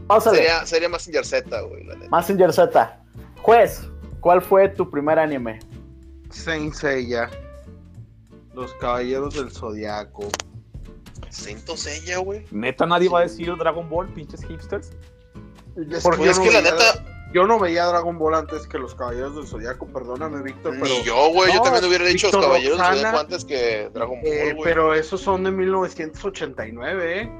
[0.07, 0.37] Pásale.
[0.37, 2.09] sería, sería Mazinger Z, güey, la neta.
[2.09, 2.99] Mazinger Z.
[3.41, 3.87] Juez,
[4.19, 5.59] ¿cuál fue tu primer anime?
[6.29, 7.29] Saint Seiya.
[8.53, 10.27] Los Caballeros del Zodiaco.
[11.87, 12.45] Ella, güey.
[12.51, 14.91] Neta, nadie va a decir Dragon Ball, pinches hipsters.
[15.91, 18.67] Es Porque yo es no que la veía- neta, Yo no veía Dragon Ball antes
[18.67, 20.85] que los Caballeros del Zodiaco, perdóname, Víctor, pero.
[20.85, 21.51] ni yo, güey.
[21.51, 25.19] yo también hubiera dicho los caballeros del Zodiaco antes que Dragon Ball, eh, pero esos
[25.21, 27.31] son de 1989, ¿eh?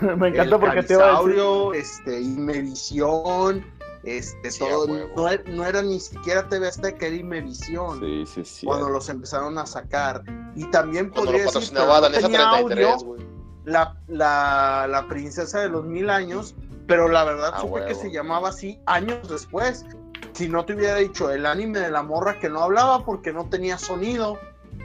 [0.16, 1.80] Me encanta El porque te iba a decir.
[1.80, 3.64] Este, Imevisión,
[4.04, 4.86] este, Sí, todo.
[5.16, 8.00] No, era- no era ni siquiera TV Azteca, era Imevisión.
[8.00, 8.66] Sí, sí, sí.
[8.66, 10.22] Cuando los empezaron a sacar.
[10.54, 13.16] Y también Cuando podría decir, no Danesa tenía 33, audio,
[13.64, 16.54] la, la, la princesa de los mil años,
[16.86, 19.84] pero la verdad Ah, supe que se llamaba así años después.
[20.32, 23.48] Si no te hubiera dicho el anime de la morra que no hablaba porque no
[23.48, 24.38] tenía sonido,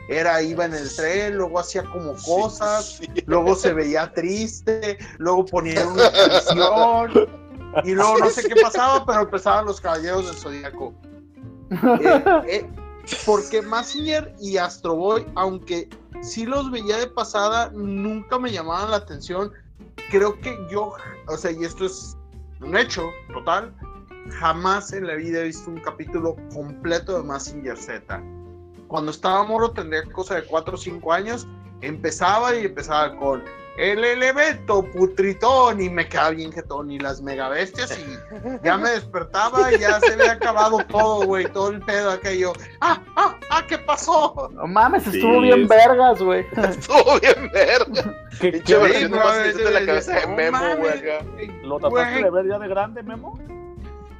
[0.09, 3.23] era iba en el tren, luego hacía como cosas, Sí, sí.
[3.25, 7.29] luego se veía triste, luego ponía una canción
[7.83, 10.93] y luego no sé qué pasaba, pero empezaban los caballeros del zodiaco.
[11.71, 12.69] Eh, eh,
[13.25, 15.87] porque Massinger y Astro Boy, aunque
[16.21, 19.51] sí los veía de pasada, nunca me llamaban la atención.
[20.09, 20.93] Creo que yo,
[21.27, 22.17] o sea, y esto es
[22.59, 23.73] un hecho total,
[24.39, 28.21] jamás en la vida he visto un capítulo completo de Massinger Z.
[28.91, 31.47] Cuando estaba moro, tendría cosa de 4 o 5 años,
[31.79, 33.41] empezaba y empezaba con
[33.77, 39.71] el elemento putritón y me quedaba bien jetón y las megabestias y ya me despertaba
[39.73, 42.51] y ya se había acabado todo, güey, todo el pedo yo,
[42.81, 44.49] ah, ah, ah, ¿qué pasó?
[44.51, 46.45] No mames, Sí, estuvo bien es- vergas, güey.
[46.57, 48.13] Estuvo bien verga.
[48.41, 51.47] ¿Qué, qué- no, hiciste la cabeza de no Memo, güey.
[51.63, 53.39] ¿Lo trataste de ver ya de grande, Memo?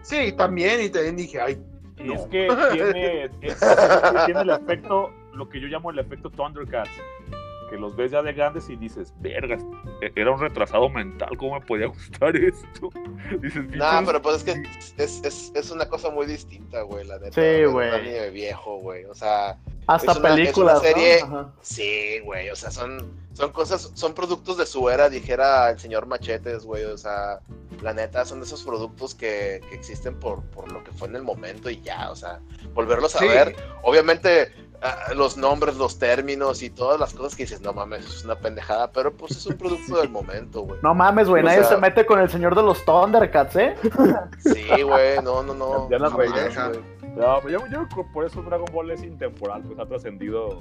[0.02, 1.62] Sí, también, y también dije, ay,
[2.04, 2.30] Y es No.
[2.30, 3.60] que tiene, es-
[4.26, 6.90] tiene el efecto, lo que yo llamo el efecto Thundercats,
[7.72, 9.64] que los ves ya de grandes y dices, vergas,
[10.16, 12.90] era un retrasado mental, ¿cómo me podía gustar esto?
[13.42, 14.64] Dices, No, "Pinches- pero pues es que
[15.04, 17.32] es, es, es una cosa muy distinta, güey, la neta.
[17.42, 17.90] Sí, güey.
[17.90, 19.06] anime viejo, güey.
[19.06, 19.58] O sea,
[19.88, 21.26] Hasta Es una- es películas, una serie-
[21.62, 22.50] sí, güey.
[22.52, 26.84] O sea, son, son cosas, son productos de su era, dijera el señor Machetes, güey.
[26.84, 27.40] O sea,
[27.82, 31.16] la neta, son de esos productos que, que existen por, por lo que fue en
[31.16, 32.12] el momento y ya.
[32.12, 32.40] O sea,
[32.76, 33.28] volverlos a Sí.
[33.28, 33.56] ver.
[33.82, 34.52] Obviamente,
[35.16, 38.92] los nombres, los términos y todas las cosas que dices, no mames, es una pendejada,
[38.92, 40.80] pero pues es un producto del momento, güey.
[40.82, 43.76] No mames, güey, nadie sea- se mete con el señor de los Thundercats, ¿eh?
[44.40, 45.90] Sí, güey, no, no, no.
[45.90, 46.30] Ya las güey.
[46.30, 50.60] No, pero yo, yo creo que por eso Dragon Ball es intemporal, pues ha trascendido.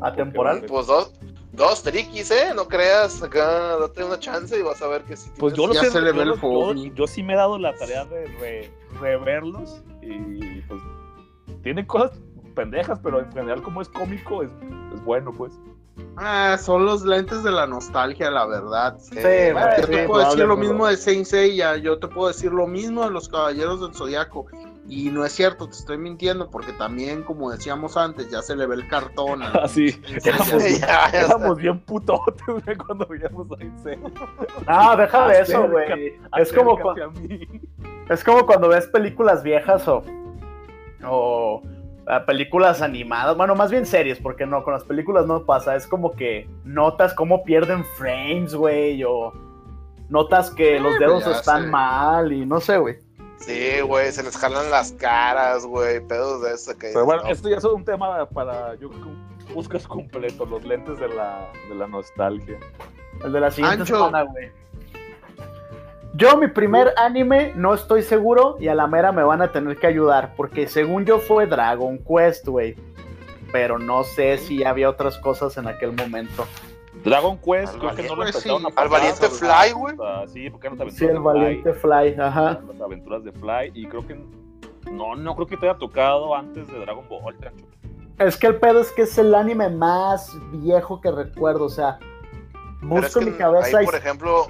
[0.00, 0.62] Atemporal.
[0.68, 1.12] Pues dos,
[1.52, 2.52] dos triquis, ¿eh?
[2.54, 5.30] No creas, acá date una chance y vas a ver que sí.
[5.38, 7.58] Pues yo, Ya he- se le yo ve el yo- yo sí me he dado
[7.58, 10.80] la tarea de re- reverlos y pues
[11.62, 12.12] tienen cosas
[12.58, 14.50] pendejas, pero en general como es cómico es,
[14.94, 15.52] es bueno, pues.
[16.16, 18.96] ah, son los lentes de la nostalgia, la verdad.
[18.98, 19.52] Sí, Sí, güey.
[19.52, 22.52] güey, Yo te sí, puedo decir lo mismo de Saint Seiya, yo te puedo decir
[22.52, 24.46] lo mismo de los Caballeros del Zodiaco.
[24.90, 28.66] Y no es cierto, te estoy mintiendo, porque también, como decíamos antes, ya se le
[28.66, 29.42] ve el cartón.
[29.44, 34.10] a- Así, Sí, éramos, ya, ya éramos bien putotes, güey, cuando veíamos a Iseo.
[34.66, 36.14] No, deja de eso, güey.
[36.38, 37.48] Es como, Acércate cu- a mí.
[38.08, 40.02] es como cuando ves películas viejas o,
[41.06, 41.62] o
[42.26, 46.12] películas animadas, bueno, más bien series, porque no, con las películas no pasa, es como
[46.12, 49.32] que notas cómo pierden frames, güey, o
[50.08, 51.68] notas que los dedos ya están sé.
[51.68, 52.96] mal y no sé, güey.
[53.36, 57.28] Sí, güey, se les jalan las caras, güey, pedos de eso que Pero bueno, no,
[57.28, 61.08] esto ya es un tema para, yo creo que un buscas completo, los lentes de
[61.08, 62.58] la, de la nostalgia.
[63.22, 63.96] El de la siguiente Ancho.
[63.96, 64.50] semana, güey.
[66.18, 69.76] Yo, mi primer anime, no estoy seguro y a la mera me van a tener
[69.76, 72.74] que ayudar, porque según yo fue Dragon Quest, güey.
[73.52, 76.44] Pero no sé si había otras cosas en aquel momento.
[77.04, 78.64] Dragon Quest, Al creo que no lo valiente, empezaron sí.
[78.64, 79.92] a Al pasar, valiente hasta- Fly, güey.
[79.94, 82.60] hasta- Sí, porque eran las Sí, el aventuras de valiente Fly, ajá.
[82.66, 84.20] Las aventuras de Fly, y creo que
[84.90, 87.36] no, no creo que te haya tocado antes de Dragon Ball.
[88.18, 92.00] Es que el pedo es que es el anime más viejo que recuerdo, o sea,
[92.82, 93.86] es busco que en mi cabeza ahí, y...
[93.86, 94.46] por ejemplo,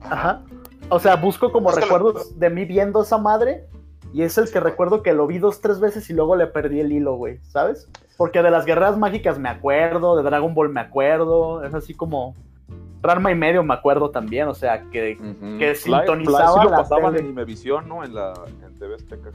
[0.00, 0.42] Ajá.
[0.92, 3.66] O sea, busco como recuerdos de mí viendo esa madre
[4.12, 6.80] y es el que recuerdo que lo vi dos, tres veces y luego le perdí
[6.80, 7.88] el hilo, güey, ¿sabes?
[8.18, 12.34] Porque de las guerras mágicas me acuerdo, de Dragon Ball me acuerdo, es así como...
[13.00, 15.16] Ranma y medio me acuerdo también, o sea, que...
[15.58, 17.24] Que sintonizaba sí lo la pasaban tele.
[17.24, 18.04] en Imevisión, ¿no?
[18.04, 19.30] En la en TV Azteca.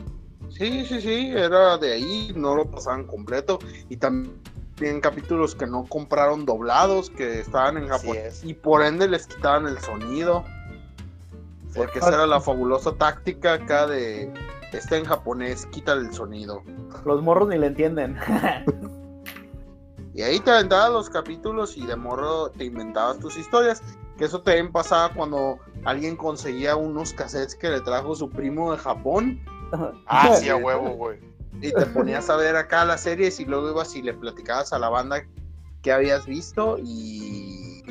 [0.50, 3.60] Sí, sí, sí, era de ahí, no lo pasaban completo.
[3.90, 8.16] Y también capítulos que no compraron doblados, que estaban en Japón.
[8.18, 8.44] es.
[8.46, 10.46] Y por ende les quitaban el sonido.
[11.78, 14.34] Porque esa era la fabulosa táctica acá de
[14.74, 16.64] está en japonés, quítale el sonido.
[17.06, 18.18] Los morros ni le entienden.
[20.14, 23.84] Y ahí te aventabas los capítulos y de morro te inventabas tus historias.
[24.18, 28.80] Que eso también pasaba cuando alguien conseguía unos cassettes que le trajo su primo de
[28.80, 29.40] Japón.
[30.08, 31.20] ah, sí, a huevo, güey.
[31.62, 34.80] Y te ponías a ver acá las series y luego ibas y le platicabas a
[34.80, 35.24] la banda
[35.84, 37.47] que habías visto y,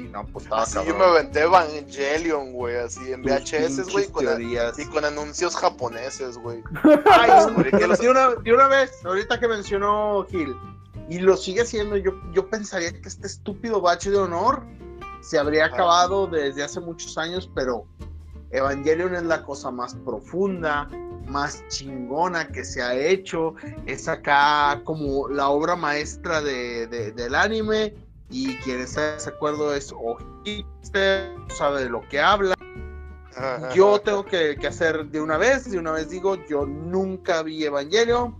[0.06, 4.24] y no, pues estaba Así yo me aventé Evangelion, güey, así en VHS, güey, con,
[4.24, 4.78] teorías.
[4.78, 6.62] y con anuncios japoneses, güey.
[7.10, 10.56] Ay, Descubrí que los- de, una, de una vez, ahorita que mencionó Gil,
[11.08, 14.62] y lo sigue haciendo, yo, yo pensaría que este estúpido bache de honor
[15.20, 15.74] se habría Ajá.
[15.74, 17.84] acabado desde hace muchos años, pero
[18.50, 20.88] Evangelion es la cosa más profunda,
[21.26, 23.54] más chingona que se ha hecho,
[23.86, 27.94] es acá como la obra maestra de, de- del anime,
[28.30, 32.54] y quien está de desacuerdo es Ojiste, sabe de lo que habla.
[33.74, 37.64] Yo tengo que, que hacer de una vez, de una vez digo, yo nunca vi
[37.64, 38.34] Evangelion,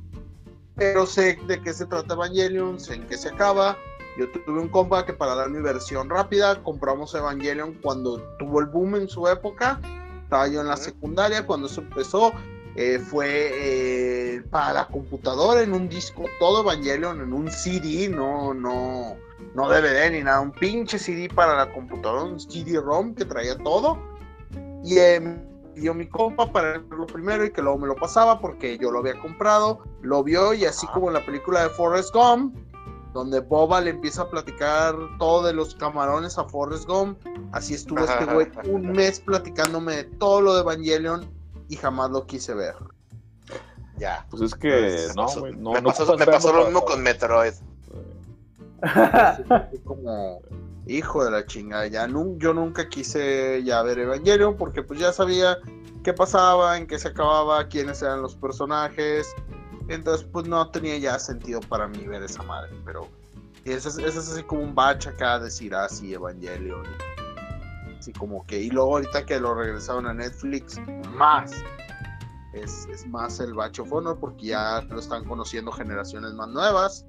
[0.75, 3.77] pero sé de qué se trata Evangelion, sé en qué se acaba.
[4.19, 8.67] Yo tuve un compa que para dar mi versión rápida, compramos Evangelion cuando tuvo el
[8.67, 9.79] boom en su época.
[10.23, 12.33] Estaba yo en la secundaria cuando eso empezó.
[12.75, 18.53] eh, fue eh, para la computadora en un disco, todo Evangelion en un CD, no,
[18.53, 19.17] no,
[19.55, 23.99] no DVD ni nada, un pinche CD para la computadora, un CD-ROM que traía todo.
[24.85, 25.35] Y eh, me
[25.75, 29.01] pidió mi compa para verlo primero y que luego me lo pasaba porque yo lo
[29.01, 29.81] había comprado.
[30.03, 30.93] Lo vio y así Ah.
[30.95, 32.57] como en la película de Forrest Gump,
[33.13, 37.19] donde Boba le empieza a platicar todo de los camarones a Forrest Gump.
[37.53, 41.29] Así estuvo este güey un mes platicándome de todo lo de Evangelion
[41.69, 42.75] y jamás lo quise ver.
[43.99, 44.27] Ya.
[44.31, 44.69] Pues es que,
[45.09, 47.55] Me no, pasó- güey, no, me no pasó, me pasó lo mismo con Metroid.
[49.85, 50.41] Como
[50.87, 51.87] hijo de la chingada.
[51.87, 55.59] Ya nun- yo nunca quise ya ver Evangelion porque pues ya sabía
[56.05, 59.35] qué pasaba, en qué se acababa, quiénes eran los personajes.
[59.89, 62.71] Entonces pues no tenía ya sentido para mí ver esa madre.
[62.85, 63.09] Pero
[63.65, 66.85] ese es, ese es así como un batch acá decir así Evangelion.
[67.99, 70.79] Así como que y luego ahorita que lo regresaron a Netflix
[71.17, 71.53] más.
[72.53, 77.05] Es, es más el Batch of Honor porque ya lo están conociendo generaciones más nuevas.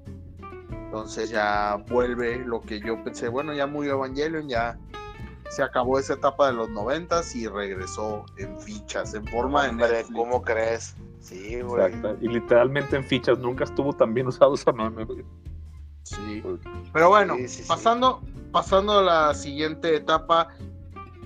[0.88, 4.78] Entonces ya vuelve lo que yo pensé, bueno, ya murió Evangelion, ya
[5.50, 9.88] se acabó esa etapa de los noventas y regresó en fichas, en forma de Hombre,
[9.88, 10.16] Netflix.
[10.16, 10.94] ¿cómo crees?
[11.20, 11.92] Sí, güey.
[11.92, 12.16] Exacto.
[12.22, 15.24] Y literalmente en fichas nunca estuvo tan bien usado esa güey.
[16.04, 16.42] Sí.
[16.94, 17.68] Pero bueno, Sí, sí, sí.
[17.68, 20.48] pasando, pasando a la siguiente etapa,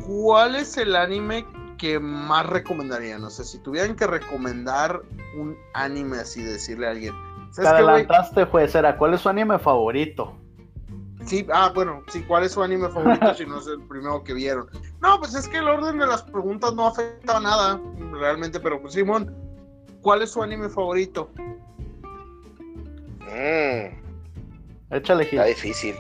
[0.05, 1.47] ¿cuál es el anime
[1.79, 3.21] que más recomendarían?
[3.21, 5.03] No sé, si tuvieran que recomendar
[5.39, 7.15] un anime así, decirle a alguien.
[7.55, 8.75] Te adelantaste, juez.
[8.75, 10.37] Era, ¿cuál es su anime favorito?
[11.25, 14.35] Sí, ah, bueno, sí, ¿cuál es su anime favorito si no es el primero que
[14.35, 14.69] vieron?
[15.01, 17.81] No, pues es que el orden de las preguntas no afecta a nada,
[18.13, 19.33] realmente, pero pues Simón,
[20.01, 21.31] ¿cuál es su anime favorito?
[23.21, 24.03] Mm,
[24.95, 25.39] Échale, Gil.
[25.39, 25.95] está difícil.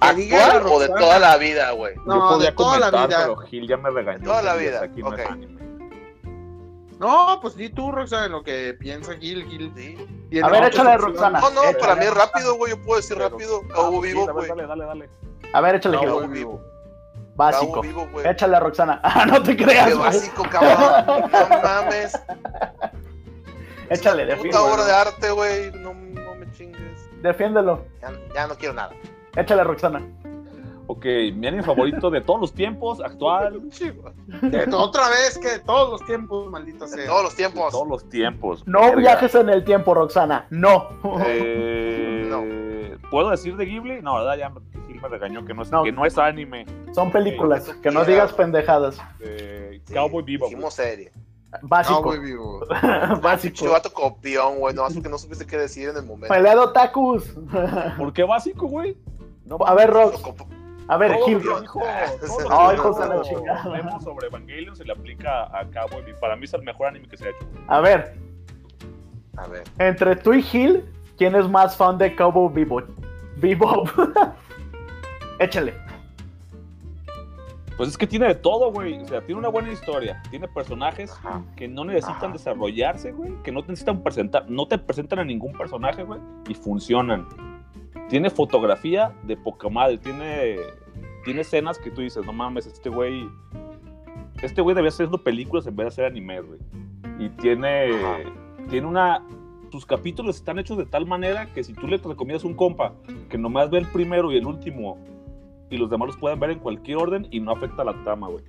[0.00, 1.94] La ¿Actual o de toda la vida, güey?
[2.06, 3.18] No, Yo podía de toda la comentar, vida.
[3.22, 4.18] pero Gil ya me regañó.
[4.18, 5.30] De toda la vida, Aquí no es ok.
[5.30, 5.60] anime.
[7.02, 9.44] No, pues di tú, Roxana, lo que piensa Gil.
[9.48, 10.40] Gil Sí.
[10.40, 10.96] A ver, échale.
[10.96, 11.40] Roxana.
[11.40, 12.70] No, no, Eh, para mí es rápido, güey.
[12.72, 13.60] Yo puedo decir Pero- rápido.
[13.68, 14.48] Cabo sí, vivo, güey.
[14.48, 15.10] Dale, dale, dale.
[15.52, 16.28] A ver, échale, Cabo Gil.
[16.30, 16.60] vivo.
[17.34, 17.72] Básico.
[17.72, 18.26] Cabo vivo, güey.
[18.28, 19.00] Échale a Roxana.
[19.04, 19.98] Ah, no te Qué creas, güey.
[19.98, 21.30] básico, cabrón.
[21.30, 22.12] No mames.
[23.90, 24.64] Échale, Puta defiéndelo.
[24.72, 25.70] obra de arte, güey.
[25.72, 27.08] No, no me chingues.
[27.20, 27.84] Defiéndelo.
[28.00, 28.92] Ya, ya no quiero nada.
[29.36, 30.00] Échale a Roxana.
[30.88, 33.60] Ok, mi anime favorito de todos los tiempos, actual,
[34.42, 37.06] De- otra vez que de todos los tiempos, maldita En sea.
[37.06, 37.70] todos los de tiempos.
[37.72, 38.66] todos los tiempos.
[38.66, 38.96] No Verga.
[38.96, 40.46] viajes en el tiempo, Roxana.
[40.50, 40.88] No.
[41.24, 44.02] Eh, ¿Puedo decir de Ghibli?
[44.02, 44.36] No, ¿verdad?
[44.38, 45.82] Ya me- Gil me regañó que no es, No.
[45.84, 46.66] Que no es anime.
[46.94, 47.64] Son películas.
[47.64, 48.98] que Que no digas pendejadas.
[49.20, 50.46] Eh, Sí, Cowboy Vivo.
[50.46, 51.10] Dijimos serie.
[51.62, 52.02] Básico.
[52.02, 52.60] Cowboy vivo.
[53.22, 53.54] Básico.
[53.56, 54.74] Chivato copión, güey.
[54.74, 56.28] No, porque no supiste qué decir en el momento.
[56.32, 57.24] Pelea de otakus.
[57.98, 58.96] ¿Por qué básico, güey?
[59.44, 60.22] No, A ver, Rox.
[60.92, 61.38] A ver, Gil.
[61.40, 61.80] dijo
[62.74, 64.00] hijos de la chingada.
[64.00, 66.18] Sobre Evangelion se le aplica a Cowboy Vivo.
[66.20, 67.46] Para mí es el mejor anime que se ha hecho.
[67.66, 68.14] A ver,
[69.38, 69.64] A ver.
[69.78, 70.84] entre tú y Gil,
[71.16, 72.84] ¿quién es más fan de Cowboy Bebop?
[73.36, 73.88] Bebop.
[75.38, 75.72] Échale.
[77.78, 79.00] Pues es que tiene de todo, güey.
[79.02, 80.22] O sea, tiene una buena historia.
[80.28, 81.42] Tiene personajes Ajá.
[81.56, 82.32] que no necesitan Ajá.
[82.34, 83.32] desarrollarse, güey.
[83.42, 84.44] Que no te necesitan presentar.
[84.50, 86.20] No te presentan a ningún personaje, güey.
[86.48, 87.26] Y funcionan.
[88.10, 89.96] Tiene fotografía de poca madre.
[89.96, 90.58] Tiene,
[91.24, 93.28] tiene escenas que tú dices, no mames, este güey.
[94.42, 96.58] Este güey debía haciendo películas en vez de hacer anime, güey.
[97.18, 97.94] Y tiene.
[97.94, 98.18] Ajá.
[98.68, 99.24] Tiene una.
[99.70, 102.92] Sus capítulos están hechos de tal manera que si tú le recomiendas a un compa
[103.30, 104.98] que nomás ve el primero y el último
[105.70, 108.44] y los demás los pueden ver en cualquier orden y no afecta la trama, güey.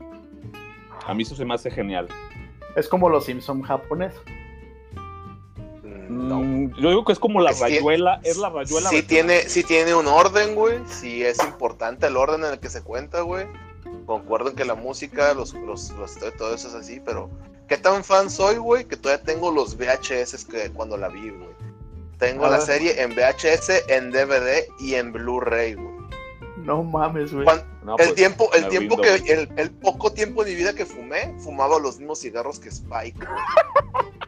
[1.05, 2.09] A mí eso se me hace genial.
[2.75, 4.13] Es como los Simpson japonés.
[6.09, 6.27] Mm,
[6.69, 6.77] No.
[6.81, 8.89] Yo digo que es como la Es que- rayuela, es la rayuela.
[8.89, 10.79] Sí tiene, sí tiene un orden, güey.
[10.87, 13.45] Sí es importante el orden en el que se cuenta, güey.
[14.05, 17.29] Concuerdo en que la música, los, los, los- todo eso es así, pero
[17.67, 18.85] ¿qué tan fan soy, güey?
[18.85, 21.49] Que todavía tengo los VHS que cuando la vi, güey.
[22.17, 22.65] Tengo A la ver.
[22.65, 25.93] serie en VHS, en DVD y en Blu-ray, güey.
[26.57, 27.45] No mames, güey.
[27.83, 30.73] No, el pues, tiempo, el tiempo rindo, que, el, el poco tiempo de mi vida
[30.73, 33.19] que fumé, fumaba los mismos cigarros que Spike.
[33.19, 34.03] güey.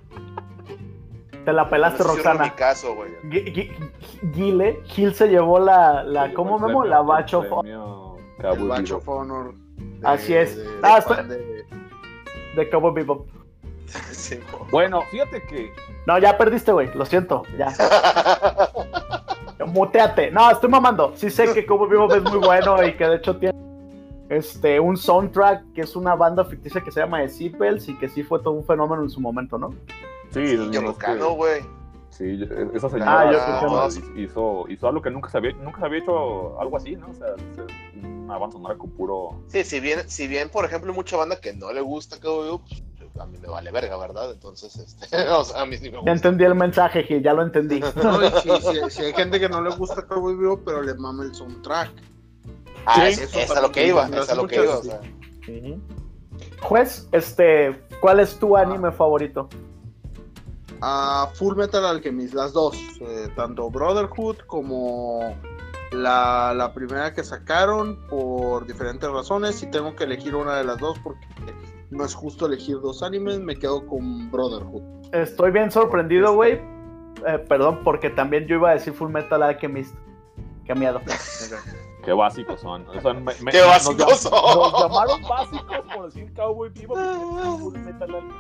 [1.45, 2.43] Te la pelaste, No Roxana.
[2.45, 3.12] mi caso, güey.
[3.29, 3.71] Gi- Gi-
[4.34, 7.51] Gile, Gil se llevó la, la ¿cómo premio- La Batch of El
[8.41, 9.53] Cowboy Batch of Honor.
[9.77, 10.58] de- Así es.
[10.58, 11.65] de- Ah, de- está- de-
[12.55, 13.27] de Cowboy Bebop.
[14.12, 14.65] Sí, no.
[14.71, 15.71] Bueno, fíjate que
[16.08, 16.89] No, ya perdiste, güey.
[16.95, 17.43] Lo siento.
[17.58, 17.71] Ya.
[19.67, 20.31] Muteate.
[20.31, 21.13] No, estoy mamando.
[21.15, 23.55] Sí sé que Cowboy Bebop es muy bueno y que de hecho tiene
[24.29, 28.10] este un soundtrack que es una banda ficticia que se llama The Seatbelts y que
[28.10, 29.73] sí fue todo un fenómeno en su momento, ¿no?
[30.41, 31.61] Sí, Sí, no, yo es lo que- cano, güey.
[32.09, 35.79] sí, esa señora Ah, yo creo hizo, hizo, hizo algo que nunca se había, nunca
[35.79, 37.09] se había hecho algo así, ¿no?
[37.09, 39.39] O sea, se- una banda sonora con puro.
[39.47, 42.45] Sí, si bien, si bien, por ejemplo, hay mucha banda que no le gusta Cowboy
[42.45, 42.61] Bebop,
[42.97, 44.31] pues, a mí me vale verga, ¿verdad?
[44.31, 46.11] Entonces, este, o sea, a mí sí me Ya gusta.
[46.11, 47.79] entendí el mensaje, Gil, ya lo entendí.
[47.95, 51.23] No, sí, sí, sí hay gente que no le gusta Cowboy Vivo, pero le mama
[51.23, 51.91] el soundtrack.
[52.87, 54.89] Ah, Sí, es, es a lo que iba, es a lo que iba, o sí.
[54.89, 55.01] sea.
[56.61, 59.49] Juez, este, ¿cuál es tu anime favorito?
[60.81, 65.35] A Full Metal Alchemist, las dos, eh, tanto Brotherhood como
[65.91, 69.55] la, la primera que sacaron por diferentes razones.
[69.55, 71.25] Si tengo que elegir una de las dos porque
[71.89, 74.83] no es justo elegir dos animes, me quedo con Brotherhood.
[75.13, 76.53] Estoy bien sorprendido, güey.
[77.25, 79.95] Eh, perdón, porque también yo iba a decir Full Metal Alchemist.
[80.65, 81.01] Qué miedo.
[82.05, 82.87] Qué básicos son.
[82.87, 84.31] O sea, me- me- Qué nos básicos llam- son.
[84.71, 86.95] Nos llamaron básicos por decir Cowboy Vivo.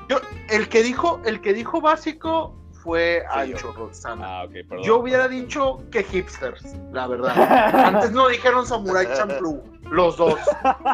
[0.09, 0.17] Yo,
[0.49, 4.23] el que dijo, el que dijo básico fue Sí, Ancho Roxana.
[4.41, 4.83] Ah, ok, perdón.
[4.83, 7.33] Yo hubiera dicho que hipsters, la verdad.
[7.95, 10.35] Antes no dijeron Samurai Champloo, los dos.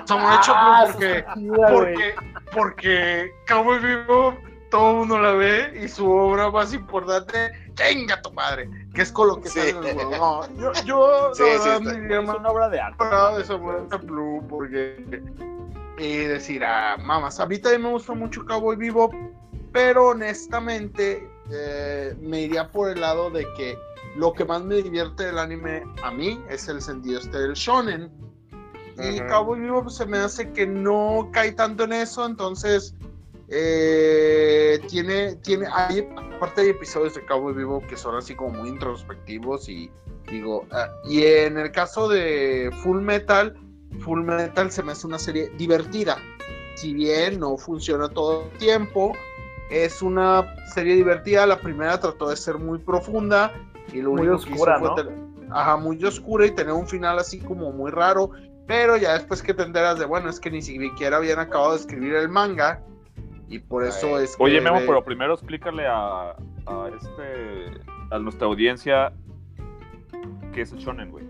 [0.05, 1.25] Samurai Ah, Champloo porque,
[1.73, 2.15] porque,
[2.55, 4.37] porque Cowboy Vivo
[4.69, 9.11] todo el mundo la ve y su obra más importante, chinga tu madre, que es
[9.11, 9.59] con lo que Sí.
[9.59, 10.11] sale en el juego.
[10.11, 13.03] No, yo, yo Sí, la sí, verdad, iría Es una obra de arte.
[13.37, 15.23] de Champloo porque
[15.97, 19.11] y decir, ah, mamas, a mí también me gusta mucho Cowboy Vivo,
[19.71, 23.77] pero honestamente eh, me iría por el lado de que
[24.15, 28.11] lo que más me divierte del anime a mí es el sentido este del shonen.
[28.97, 29.27] Y Ujú.
[29.29, 32.95] Cowboy Vivo pues, se me hace que no cae tanto en eso, entonces
[33.53, 38.69] eh, tiene, tiene, hay, aparte hay episodios de Cowboy Vivo que son así como muy
[38.69, 39.91] introspectivos y
[40.31, 43.53] digo, ah, y en el caso de Full Metal,
[43.99, 46.17] Full Metal se me hace una serie divertida,
[46.75, 49.11] si bien no funciona todo el tiempo,
[49.69, 53.51] es una serie divertida, la primera trató de ser muy profunda
[53.93, 54.95] y lo Muy único que oscura, hizo ¿no?
[54.95, 55.21] fue tener-
[55.51, 58.31] ajá, muy oscura y tener un final así como muy raro,
[58.67, 61.79] pero ya después que te enteras de, bueno, es que ni siquiera habían acabado de
[61.79, 62.81] escribir el manga
[63.51, 64.23] Y por eso Ay.
[64.23, 64.43] es que...
[64.43, 66.31] Oye, Memo, pero primero explícale a,
[66.65, 69.13] a este a nuestra audiencia
[70.53, 71.25] qué es el shonen, güey.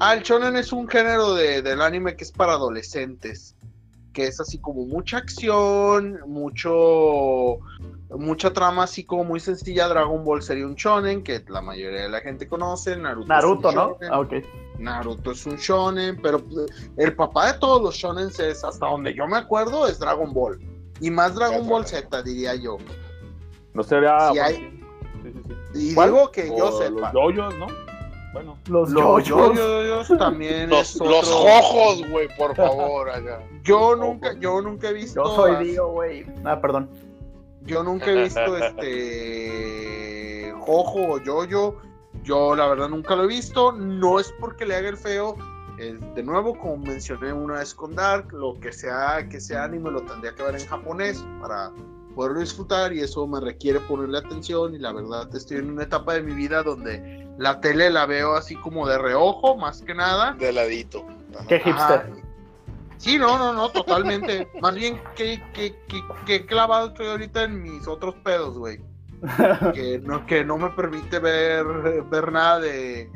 [0.00, 3.56] Ah, el shonen es un género de, del anime que es para adolescentes.
[4.12, 7.58] Que es así como mucha acción, mucho
[8.10, 9.88] mucha trama así como muy sencilla.
[9.88, 12.96] Dragon Ball sería un shonen que la mayoría de la gente conoce.
[12.96, 13.90] Naruto, Naruto, es un ¿no?
[13.92, 14.12] shonen.
[14.12, 14.32] Ah, ok.
[14.78, 19.14] Naruto es un shonen, pero pues, el papá de todos los shonen es, hasta donde
[19.14, 20.73] yo me acuerdo, es Dragon Ball.
[21.00, 21.86] Y más Dragon Ball.
[21.86, 22.78] Z, diría yo.
[23.74, 24.30] No sería.
[24.32, 24.80] Sí hay-
[25.22, 25.40] Sí, sí,
[25.72, 25.90] sí.
[25.90, 26.10] Y ¿Cuál?
[26.12, 27.12] digo que yo sepa.
[27.12, 27.66] Los yoyos, ¿no?
[28.34, 28.58] Bueno.
[28.68, 29.56] Los Los yoyos.
[29.56, 33.40] yoyos también Los, es los otro- ojos, güey, por favor, acá.
[33.62, 35.22] Yo nunca, yo nunca he visto.
[35.24, 36.26] Yo soy Dio, güey.
[36.44, 36.90] Ah, perdón.
[37.62, 41.76] Yo nunca he visto este Jojo o Yoyo.
[42.22, 43.72] Yo la verdad nunca lo he visto.
[43.72, 45.36] No es porque le haga el feo.
[45.76, 50.02] De nuevo, como mencioné una vez con Dark, lo que sea que sea anime lo
[50.02, 51.72] tendría que ver en japonés para
[52.14, 56.14] poderlo disfrutar y eso me requiere ponerle atención y la verdad estoy en una etapa
[56.14, 60.32] de mi vida donde la tele la veo así como de reojo más que nada
[60.38, 61.04] De ladito.
[61.34, 61.46] Ajá.
[61.48, 62.00] Qué hipster.
[62.00, 62.06] Ajá.
[62.98, 64.48] Sí, no, no, no, totalmente.
[64.62, 68.80] Más bien, qué, qué, qué, qué clavado estoy ahorita en mis otros pedos, güey.
[69.74, 71.64] Que no, que no me permite ver,
[72.04, 73.10] ver nada de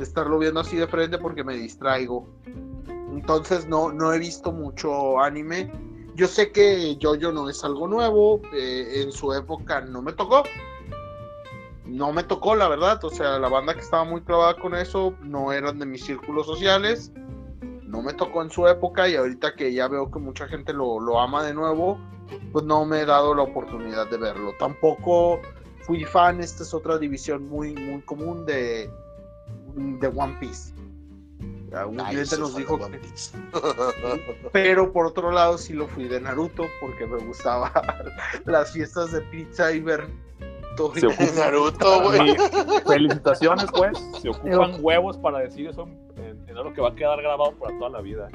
[0.00, 2.28] estarlo viendo así de frente porque me distraigo.
[3.10, 5.70] Entonces no, no he visto mucho anime.
[6.14, 8.40] Yo sé que Jojo no es algo nuevo.
[8.54, 10.42] eh, en su época no me tocó.
[11.84, 13.02] No me tocó, la verdad.
[13.04, 16.46] O sea, la banda que estaba muy clavada con eso no eran de mis círculos
[16.46, 17.12] sociales
[17.92, 20.98] no me tocó en su época y ahorita que ya veo que mucha gente lo,
[20.98, 21.98] lo ama de nuevo,
[22.50, 24.54] pues no me he dado la oportunidad de verlo.
[24.58, 25.40] Tampoco
[25.82, 28.90] fui fan, esta es otra división muy, muy común de,
[29.74, 30.72] de One Piece.
[31.88, 33.00] Un Ay, cliente nos dijo que,
[34.52, 37.72] pero por otro lado sí lo fui de Naruto porque me gustaba
[38.44, 40.06] las fiestas de pizza y ver
[40.76, 40.94] todo.
[40.94, 42.36] Se ocupa- Naruto, güey.
[42.86, 43.98] Felicitaciones, pues.
[44.20, 47.76] Se ocupan huevos para decir eso en, en algo que va a quedar grabado para
[47.78, 48.28] toda la vida.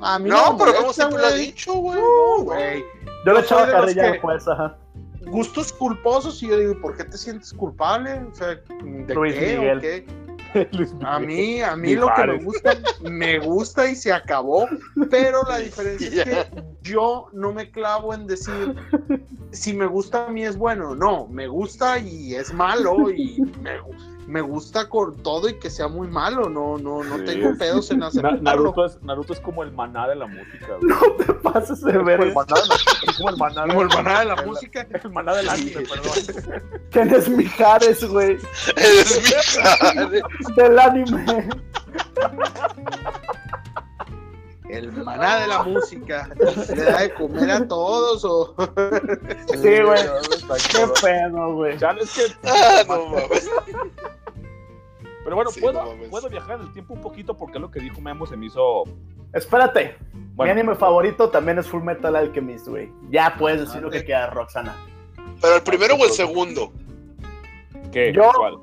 [0.00, 1.46] A mí No, me pero como siempre lo he güey.
[1.46, 1.98] dicho, güey.
[2.00, 2.84] No, No, güey.
[3.26, 4.78] Yo le echaba carrilla que- después, ajá.
[5.26, 8.14] gustos culposos y yo digo, ¿por qué te sientes culpable?
[8.14, 8.48] O sea,
[8.82, 9.76] ¿de Luis qué Miguel.
[9.76, 10.06] o qué?
[11.04, 14.68] A mí, a mí lo que me gusta, me gusta y se acabó,
[15.10, 18.74] pero la diferencia es que yo no me clavo en decir
[19.52, 23.78] si me gusta a mí es bueno, no, me gusta y es malo y me,
[24.30, 27.24] me gusta con todo y que sea muy malo, no, no, no Sí.
[27.24, 28.40] tengo pedos en Na- aceptarlo.
[28.42, 30.80] Naruto, es, Naruto es como el maná de la música, güey.
[30.88, 32.20] No te pases de Es como ver.
[32.20, 32.54] el maná
[33.08, 34.86] es como el maná Como el de- maná de la música.
[35.02, 36.80] El maná del anime, perdón.
[36.90, 38.38] ¿Quién es Mijares, güey?
[38.76, 39.20] Es
[39.56, 40.22] mi madre.
[40.56, 41.48] Del anime.
[44.68, 46.28] El maná de la música.
[46.68, 48.54] ¿Le da de comer a todos o.?
[49.48, 50.02] Sí, güey.
[50.70, 51.76] Qué pedo, güey.
[51.78, 53.50] Chale, es que Ah, no mames.
[55.24, 57.80] Pero bueno, Sí, puedo, no puedo viajar en el tiempo un poquito porque lo que
[57.80, 58.84] dijo Memo se me hizo.
[59.32, 59.96] Espérate.
[60.34, 62.90] Bueno, Mi anime favorito también es Full Metal Alchemist, güey.
[63.10, 64.74] Ya puedes decir lo que quieras, Roxana.
[65.42, 66.72] Pero el primero o el segundo.
[67.92, 68.12] ¿qué?
[68.12, 68.58] Yo- ¿Cuál?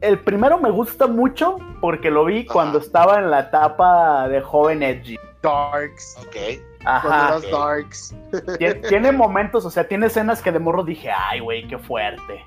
[0.00, 2.52] El primero me gusta mucho porque lo vi Ajá.
[2.52, 5.16] cuando estaba en la etapa de joven edgy.
[5.42, 6.16] Darks.
[6.20, 6.36] Ok.
[6.82, 7.28] Cuando Ajá.
[7.28, 7.50] eras ok.
[7.50, 8.14] Darks.
[8.58, 12.44] Tien- Tiene momentos, o sea, tiene escenas que de morro dije, ay, güey, qué fuerte.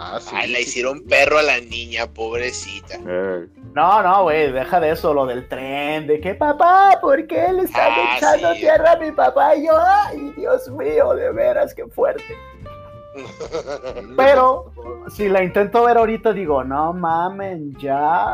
[0.00, 0.30] Ah, sí.
[0.32, 2.94] Ay, le hicieron perro a la niña, pobrecita.
[3.06, 7.52] Eh, No, no, güey, deja de eso, lo del tren, de que papá, ¿por qué
[7.52, 8.60] le están Ah, echando sí.
[8.60, 9.56] tierra a mi papá?
[9.56, 12.22] Y yo, ay, Dios mío, de veras, qué fuerte.
[14.16, 14.72] Pero
[15.10, 18.24] si la intento ver ahorita, digo, no mamen, ya.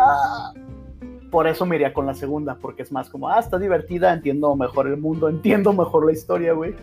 [1.30, 4.54] Por eso me iría con la segunda, porque es más como, ah, está divertida, entiendo
[4.54, 6.74] mejor el mundo, entiendo mejor la historia, güey.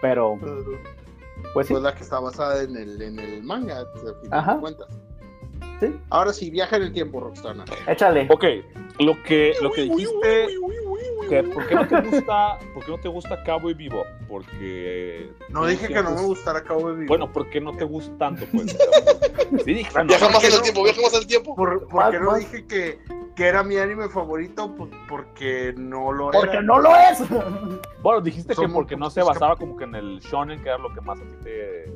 [0.00, 0.38] Pero,
[1.52, 1.72] pues sí.
[1.74, 3.86] Pues la que está basada en el, en el manga, a
[4.20, 4.54] fin Ajá.
[4.54, 4.88] de cuentas.
[5.80, 5.94] Sí.
[6.10, 7.64] Ahora sí, viaja en el tiempo, Roxana.
[7.86, 8.26] Échale.
[8.30, 8.44] Ok,
[8.98, 10.48] lo que, lo que dijiste,
[11.28, 14.04] que ¿por qué no te gusta, por qué no te gusta Cowboy Vivo?
[14.28, 17.08] Porque No tú dije que no me gustara Cowboy Vivo.
[17.08, 18.76] Bueno, ¿por qué no te gusta tanto, pues?
[19.64, 20.62] sí, dije, bueno, Viaja ¿por más qué en el no?
[20.62, 21.54] tiempo, viaja más en el tiempo.
[21.56, 22.98] ¿Por, qué no dije que,
[23.34, 24.74] que era mi anime favorito?
[24.74, 26.40] Pues porque no lo era.
[26.40, 27.22] Porque no lo es.
[28.02, 30.92] bueno, dijiste que porque no se basaba como que en el shonen, que era lo
[30.92, 31.92] que más a ti te...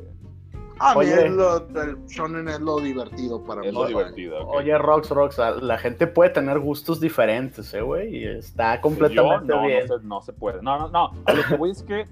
[0.83, 1.25] A mí Oye.
[1.27, 3.79] es lo, el shonen es lo divertido para Es mí.
[3.79, 4.39] lo divertido.
[4.43, 4.55] ok.
[4.55, 9.55] Oye, Rox, Rox, la gente puede tener gustos diferentes, eh, güey, y está completamente Yo,
[9.57, 9.85] no, bien.
[9.87, 10.61] No se, no se puede.
[10.61, 11.11] No, no, no.
[11.25, 12.07] A lo que voy es que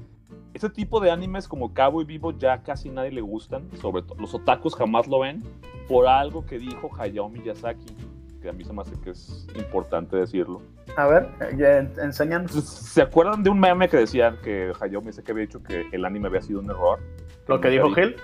[0.54, 3.70] ese tipo de animes como Cowboy Vivo ya casi nadie le gustan.
[3.82, 5.44] Sobre todo los otakus jamás lo ven
[5.88, 7.96] por algo que dijo Hayao Miyazaki.
[8.42, 10.62] que a mí se me hace que es importante decirlo.
[10.96, 15.22] A ver, ya en- enséñanos ¿Se acuerdan de un meme que decían que Hayao dice
[15.24, 17.00] que había dicho que el anime había sido un error?
[17.48, 18.16] lo que dijo Gil.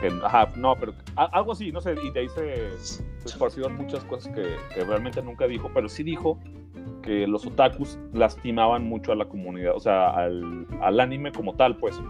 [0.00, 3.76] Que- ajá, no, pero a- algo así, no sé, y de ahí se, se esparcieron
[3.76, 6.38] muchas cosas que, que realmente nunca dijo, pero sí dijo
[7.02, 11.76] que los otakus lastimaban mucho a la comunidad, o sea, al, al anime como tal,
[11.76, 12.00] pues.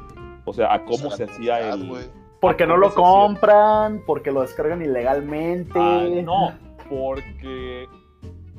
[0.44, 2.10] O sea, a cómo O se sea, hacía el...
[2.40, 2.96] Porque no ¿Cómo lo hacía?
[3.02, 5.78] compran, porque lo descargan ilegalmente.
[5.78, 6.52] Ah, no,
[6.88, 7.86] porque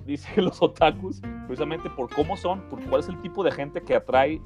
[0.05, 3.81] dice que los otakus, precisamente por cómo son, por cuál es el tipo de gente
[3.81, 4.39] que atrae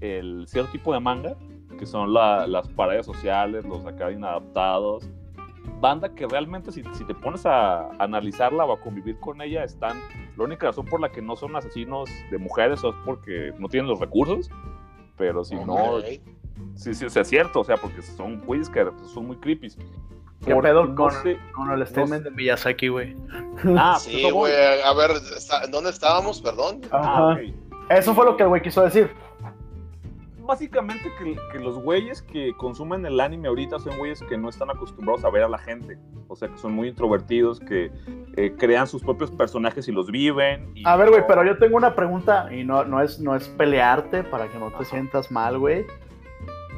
[0.00, 1.34] el cierto tipo de manga,
[1.76, 5.08] que son la- las paredes sociales, los acá inadaptados,
[5.80, 9.98] banda que realmente si, si te pones a analizarla o a convivir con ella, están,
[10.36, 13.88] la única razón por la que no son asesinos de mujeres es porque no tienen
[13.88, 14.50] los recursos,
[15.16, 16.04] pero si no, Ok.
[16.74, 19.68] sí, sí, o sea, es cierto, o sea, porque son güeyes que son muy creepy.
[20.44, 23.16] ¿Qué Porque pedo no con, sé- con el statement de Miyazaki, güey?
[23.76, 24.52] Ah, pues Sí, güey.
[24.84, 25.10] A ver,
[25.70, 26.40] ¿dónde estábamos?
[26.42, 26.80] Perdón.
[26.90, 27.26] Ah, Ajá.
[27.34, 27.38] ok.
[27.90, 29.08] Eso fue lo que el güey quiso decir.
[30.44, 34.70] Básicamente que, que los güeyes que consumen el anime ahorita son güeyes que no están
[34.70, 35.98] acostumbrados a ver a la gente.
[36.28, 37.90] O sea, que son muy introvertidos, que
[38.36, 40.72] eh, crean sus propios personajes y los viven.
[40.74, 43.36] y A ver, güey, no- pero yo tengo una pregunta y no, no, es, no
[43.36, 45.86] es pelearte para que no te sientas mal, güey.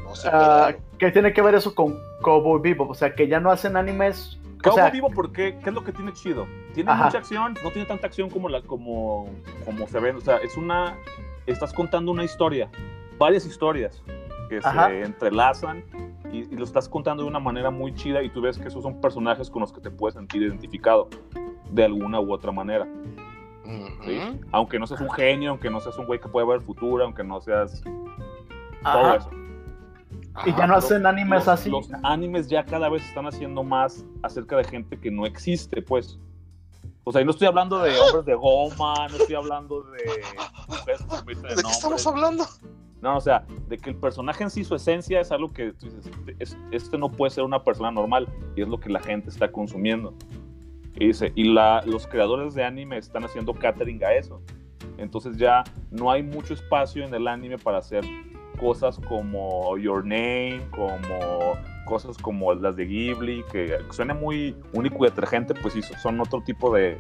[0.04, 0.28] No sé.
[0.32, 2.90] Ah, ¿Qué tiene que ver eso con Cowboy Bebop?
[2.90, 4.38] O sea, que ya no hacen animes.
[4.58, 5.58] O Cowboy sea, Vivo, ¿por qué?
[5.62, 6.46] ¿Qué es lo que tiene chido?
[6.74, 7.04] Tiene Ajá.
[7.06, 9.28] mucha acción, no tiene tanta acción como, la, como,
[9.64, 10.16] como se ven.
[10.16, 10.96] O sea, es una...
[11.46, 12.70] Estás contando una historia,
[13.24, 14.02] varias historias
[14.50, 14.88] que Ajá.
[14.88, 15.82] se entrelazan
[16.30, 18.82] y, y lo estás contando de una manera muy chida y tú ves que esos
[18.82, 21.08] son personajes con los que te puedes sentir identificado
[21.70, 22.86] de alguna u otra manera.
[24.04, 24.18] ¿sí?
[24.18, 24.40] Ujú.
[24.52, 27.02] Aunque no seas un genio, aunque no seas un güey que puede ver el futuro,
[27.02, 29.16] aunque no seas todo ajá.
[29.16, 29.30] eso.
[30.44, 30.66] Y ya Ajá.
[30.66, 31.70] no hacen animes los, así.
[31.70, 36.18] Los animes ya cada vez están haciendo más acerca de gente que no existe, pues.
[37.04, 40.04] O sea, y no estoy hablando de hombres de goma, no estoy hablando de
[40.68, 42.44] mujeres que se ¿De qué estamos hablando?
[43.04, 45.86] No, o sea, de que el personaje en sí, su esencia, es algo que tú
[45.86, 48.26] dices, este, es- este no puede ser una persona normal,
[48.56, 50.14] y es lo que la gente está consumiendo.
[50.94, 54.40] Y dice, y la, los creadores de anime están haciendo catering a eso.
[54.96, 58.04] Entonces ya no hay mucho espacio en el anime para hacer
[58.58, 65.10] cosas como Your Name, como cosas como las de Ghibli, que suena muy único y
[65.10, 66.98] detergente, pues sí, son otro tipo de,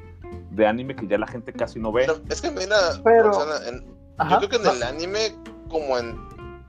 [0.50, 2.02] de anime que ya la gente casi no ve.
[2.06, 3.86] Pero es que mira, Pero- Roxana, en-
[4.18, 4.38] Ajá.
[4.40, 5.18] yo creo que en el anime,
[5.74, 6.16] como en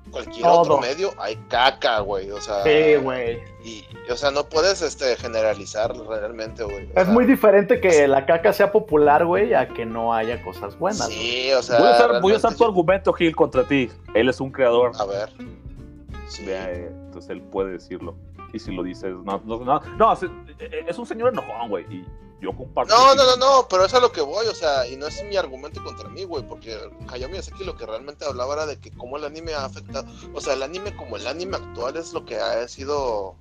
[0.09, 0.61] cualquier Todo.
[0.61, 2.31] otro medio, hay caca, güey.
[2.31, 3.39] O sea, Sí, güey.
[3.63, 6.89] Y, o sea, no puedes este, generalizar realmente, güey.
[6.95, 10.77] Es sea, muy diferente que la caca sea popular, güey, a que no haya cosas
[10.79, 11.07] buenas.
[11.07, 11.77] Sí, o sea.
[11.77, 13.91] voy, a usar, voy a usar realmente tu argumento, Gil, contra ti.
[14.15, 14.91] Él es un creador.
[14.97, 15.29] A ver.
[16.27, 16.45] Sí.
[16.45, 18.15] Vea, eh, entonces él puede decirlo.
[18.53, 20.21] Y si lo dices, no, no, no, no, es,
[20.87, 21.85] es un señor enojón, güey.
[21.93, 22.05] Y
[22.45, 22.95] yo comparto.
[22.95, 25.23] No, no, no, no, pero es a lo que voy, o sea, y no es
[25.25, 26.77] mi argumento contra mí, güey, porque
[27.09, 30.39] Hayao Miyazaki lo que realmente hablaba era de que cómo el anime ha afectado, o
[30.41, 33.35] sea, el anime como el anime actual es lo que ha sido,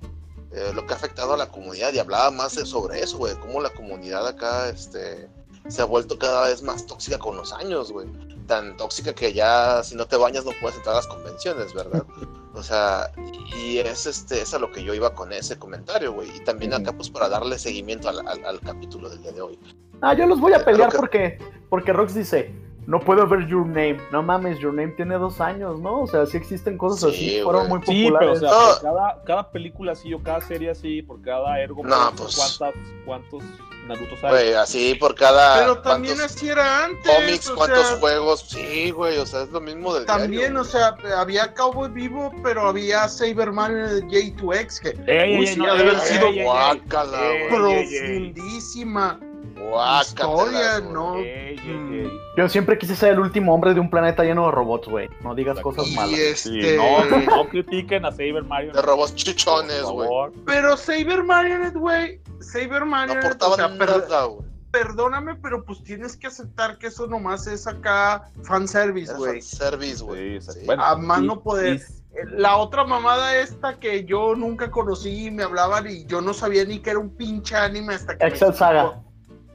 [0.51, 3.35] eh, lo que ha afectado a la comunidad y hablaba más de- sobre eso, güey,
[3.39, 5.29] cómo la comunidad acá, este,
[5.67, 8.07] se ha vuelto cada vez más tóxica con los años, güey,
[8.45, 12.03] tan tóxica que ya si no te bañas no puedes entrar a las convenciones, ¿verdad?
[12.53, 13.11] O sea,
[13.57, 16.73] y es este, es a lo que yo iba con ese comentario, güey, y también
[16.73, 19.59] acá pues para darle seguimiento al, al- al capítulo del día de hoy.
[20.01, 21.37] Ah, yo los voy a Creo pelear que- porque,
[21.69, 22.53] porque Rox dice,
[22.87, 23.97] no puedo ver Your Name.
[24.11, 26.01] No mames, Your Name tiene dos años, ¿no?
[26.01, 28.39] O sea, sí existen cosas Sí, así, fueron muy Sí, pero o populares.
[28.39, 28.57] sea, No.
[28.73, 32.35] por cada, cada película así o cada serie así, por cada ergo, No, pues.
[32.35, 33.43] ¿cuántas, ¿cuántos
[33.85, 34.29] Narutos hay?
[34.29, 35.59] Güey, así por cada.
[35.59, 37.11] Pero también así era antes.
[37.11, 38.45] cómics, cuántos sea, juegos.
[38.47, 42.33] Sí, güey, o sea, es lo mismo del También, diario, o sea, había Cowboy Vivo,
[42.43, 45.99] pero había Saberman en el J2X, que Ey, Uy, ey, sí, no, ha de haber
[45.99, 47.73] sido ey, ey, guácala, ey, güey.
[47.73, 48.31] ey, ey, ey.
[48.33, 49.19] profundísima.
[50.01, 50.79] Historia.
[50.81, 51.15] ¿no?
[51.17, 51.93] Ey, ey, Mm.
[51.93, 52.19] ey.
[52.37, 55.09] Yo siempre quise ser el último hombre de un planeta lleno de robots, güey.
[55.21, 56.09] No digas cosas Y malas.
[56.35, 56.77] Sí, este.
[56.77, 57.05] no,
[57.37, 58.73] no critiquen a Saber Mario.
[58.73, 60.09] De robos por chichones, güey.
[60.45, 62.19] Pero Saber Marionette, güey.
[62.39, 64.45] Saber No Marionette, o aportaban sea, per- nada, güey.
[64.71, 69.41] perdóname, pero pues tienes que aceptar que eso nomás es acá fanservice, güey.
[69.41, 70.29] fanservice, güey.
[70.31, 70.59] Sí, exacto.
[70.59, 70.65] Sí.
[70.65, 71.75] Bueno, A más y- no poder.
[71.77, 71.81] y-
[72.37, 76.63] La otra mamada esta que yo nunca conocí y me hablaban y yo no sabía
[76.63, 78.25] ni que era un pinche anime hasta que.
[78.25, 78.53] Excel.
[78.53, 79.01] Saga.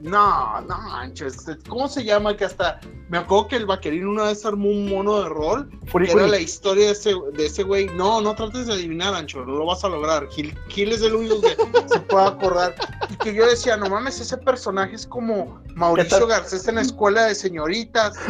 [0.01, 1.45] No, no manches.
[1.67, 2.35] ¿Cómo se llama?
[2.35, 2.79] Que hasta.
[3.09, 5.69] Me acuerdo que el vaquerín una vez armó un mono de rol.
[5.91, 7.87] Que era la historia de ese, de ese güey.
[7.87, 9.45] No, no trates de adivinar, Ancho.
[9.45, 10.27] No lo vas a lograr.
[10.29, 11.55] Gil, Gil es el único que
[11.87, 12.75] se puede acordar.
[13.09, 16.25] Y que yo decía, no mames, ese personaje es como Mauricio?
[16.25, 18.17] Garcés en la escuela de señoritas.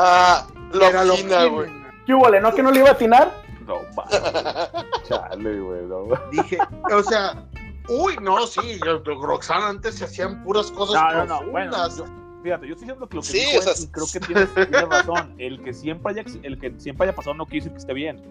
[0.00, 1.70] Ah, Era lo Logina, güey.
[2.06, 3.44] ¿Qué hubo, ¿No que no le iba a atinar?
[3.66, 4.70] No, va.
[5.08, 5.86] Chale, güey.
[5.86, 6.04] No.
[6.30, 6.58] Dije,
[6.92, 7.44] o sea,
[7.88, 12.04] Uy, no, sí, yo- Roxana antes se hacían puras cosas No, no, no, bueno, yo-
[12.42, 14.20] fíjate, yo estoy diciendo que lo que Sí, dijo o sea, él, y creo que
[14.20, 15.34] tienes, tienes razón.
[15.38, 18.22] El que siempre haya, el que siempre haya pasado no quiere decir que esté bien.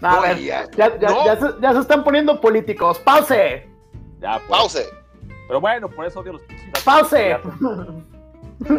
[0.00, 1.24] No, a No, ver, y ya- ya, ya- no.
[1.26, 2.98] ya se, ya se están poniendo políticos.
[3.00, 3.66] ¡Pause!
[4.20, 4.48] Ya, pues.
[4.48, 4.88] Pause.
[5.46, 6.42] Pero bueno, por eso odio los
[6.84, 7.36] ¡Pause!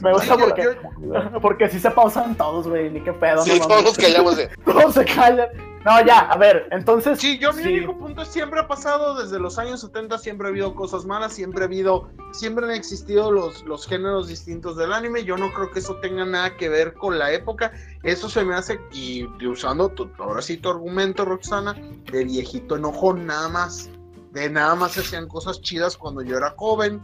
[0.00, 2.90] Me gusta Sí, porque, yo- porque sí se pausan todos, güey.
[2.90, 3.42] Ni qué pedo.
[3.42, 4.48] Sí, no todos nos callamos de.
[4.64, 5.48] Todos se callan.
[5.84, 7.18] No, ya, a ver, entonces.
[7.20, 7.68] Sí, yo mi sí.
[7.68, 11.34] único punto es siempre ha pasado desde los años 70, siempre ha habido cosas malas,
[11.34, 15.24] siempre ha habido, siempre han existido los, los géneros distintos del anime.
[15.24, 17.72] Yo no creo que eso tenga nada que ver con la época.
[18.02, 21.74] Eso se me hace, y, y usando tu, ahora sí tu argumento, Roxana,
[22.10, 23.90] de viejito enojón nada más.
[24.32, 27.00] De nada más se hacían cosas chidas cuando yo era joven,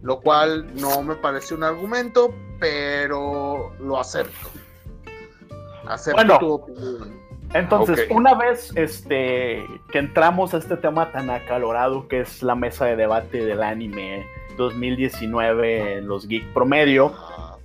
[0.00, 4.48] lo cual no me parece un argumento, pero lo acepto.
[5.86, 6.38] Acepto Bueno.
[6.38, 7.21] tu opinión.
[7.54, 12.86] Entonces, una vez este, que entramos a este tema tan acalorado que es la mesa
[12.86, 14.26] de debate del anime
[14.56, 17.14] 2019 en los Geek Promedio,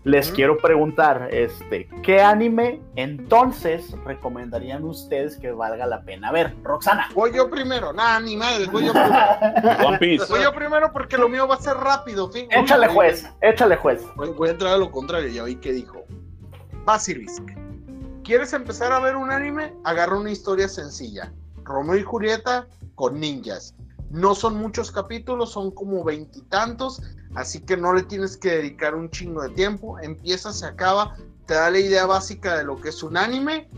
[0.03, 6.55] les quiero preguntar, este, ¿qué anime entonces recomendarían ustedes que valga la pena ver?
[6.63, 7.09] Roxana.
[7.13, 9.85] Voy yo primero, nada, ni madre, voy yo primero.
[9.85, 10.25] One Piece.
[10.29, 12.31] Voy yo primero porque lo mío va a ser rápido.
[12.31, 12.47] fin.
[12.51, 14.05] échale juez, échale juez.
[14.15, 16.05] Voy, voy a entrar a lo contrario, ya oí que dijo.
[16.85, 17.66] Basilisk.
[18.28, 19.73] ¿Quieres empezar a ver un anime?
[19.86, 21.32] Agarra una historia sencilla.
[21.63, 23.73] Romeo y Julieta con ninjas.
[24.09, 27.01] No son muchos capítulos, son como veintitantos,
[27.36, 29.97] así que no le tienes que dedicar un chingo de tiempo.
[29.99, 31.15] Empieza, se acaba,
[31.45, 33.69] te da la idea básica de lo que es un anime.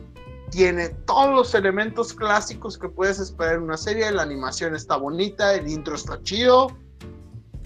[0.49, 4.09] Tiene todos los elementos clásicos que puedes esperar en una serie.
[4.11, 6.75] La animación está bonita, el intro está chido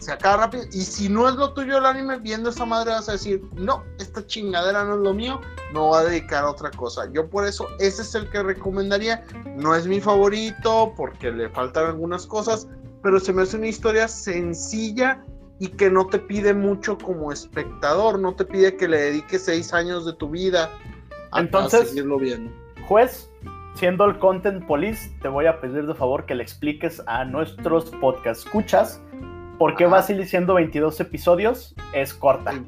[0.04, 0.64] se acaba rápido.
[0.72, 3.84] Y si no es lo tuyo el anime, viendo esa madre vas a decir, no,
[4.00, 5.42] esta chingadera no es lo mío,
[5.74, 7.10] me voy a dedicar a otra cosa.
[7.12, 9.26] Yo por eso, ese es el que recomendaría.
[9.58, 12.68] No es mi favorito porque le faltan algunas cosas,
[13.02, 15.24] pero se me hace una historia sencilla
[15.60, 19.74] y que no te pide mucho como espectador, no te pide que le dediques seis
[19.74, 20.70] años de tu vida
[21.32, 22.52] a, a Entonces- seguirlo viendo.
[22.88, 23.30] Juez,
[23.76, 27.86] siendo el Content Police, te voy a pedir de favor que le expliques a nuestros
[28.02, 29.02] podcast escuchas
[29.64, 29.86] por qué.
[29.86, 32.52] Basili siendo 22 episodios es corta.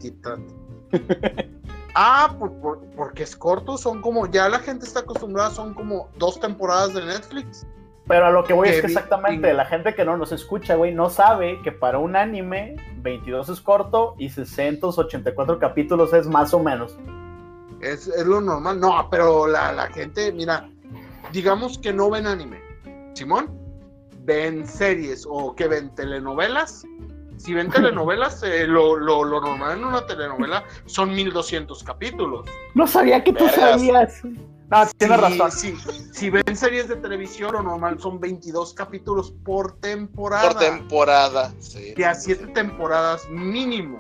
[1.98, 6.10] Ah, por- por- porque es corto, son como, ya la gente está acostumbrada, son como
[6.18, 7.66] dos temporadas de Netflix.
[8.06, 10.76] Pero a lo que voy es Que exactamente vi- la gente que no nos escucha,
[10.76, 16.54] güey, no sabe que para un anime 22 es corto y 684 capítulos es más
[16.54, 16.98] o menos.
[17.80, 18.78] Es, es lo normal.
[18.80, 20.70] No, pero la, la gente, mira,
[21.32, 22.60] digamos que no ven anime.
[23.14, 23.50] Simón,
[24.26, 26.86] ven series o que ven telenovelas.
[27.38, 32.48] Si ven telenovelas, eh, lo, lo, lo normal en una telenovela son 1200 capítulos.
[32.74, 34.24] No sabía que tú sabías.
[34.24, 35.52] No, tienes Sí, razón.
[35.52, 35.76] sí.
[36.14, 40.50] Si ven series de televisión, lo normal son 22 capítulos por temporada.
[40.50, 41.54] por temporada.
[41.60, 41.94] Sí.
[41.94, 44.00] de a siete temporadas mínimo.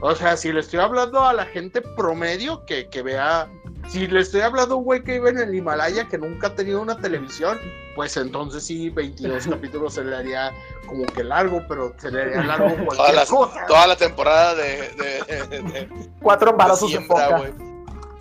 [0.00, 3.48] O sea, si le estoy hablando a la gente promedio que, que vea,
[3.88, 6.54] si le estoy hablando a un güey que vive en el Himalaya que nunca ha
[6.54, 7.58] tenido una televisión,
[7.98, 10.52] pues entonces sí, 22 capítulos se le haría
[10.86, 13.66] como que largo, pero se le haría largo Toda cualquier la, cosa.
[13.66, 15.88] toda la temporada de, de, de- de
[16.22, 17.38] Cuatro embarazos foca.
[17.38, 17.52] güey.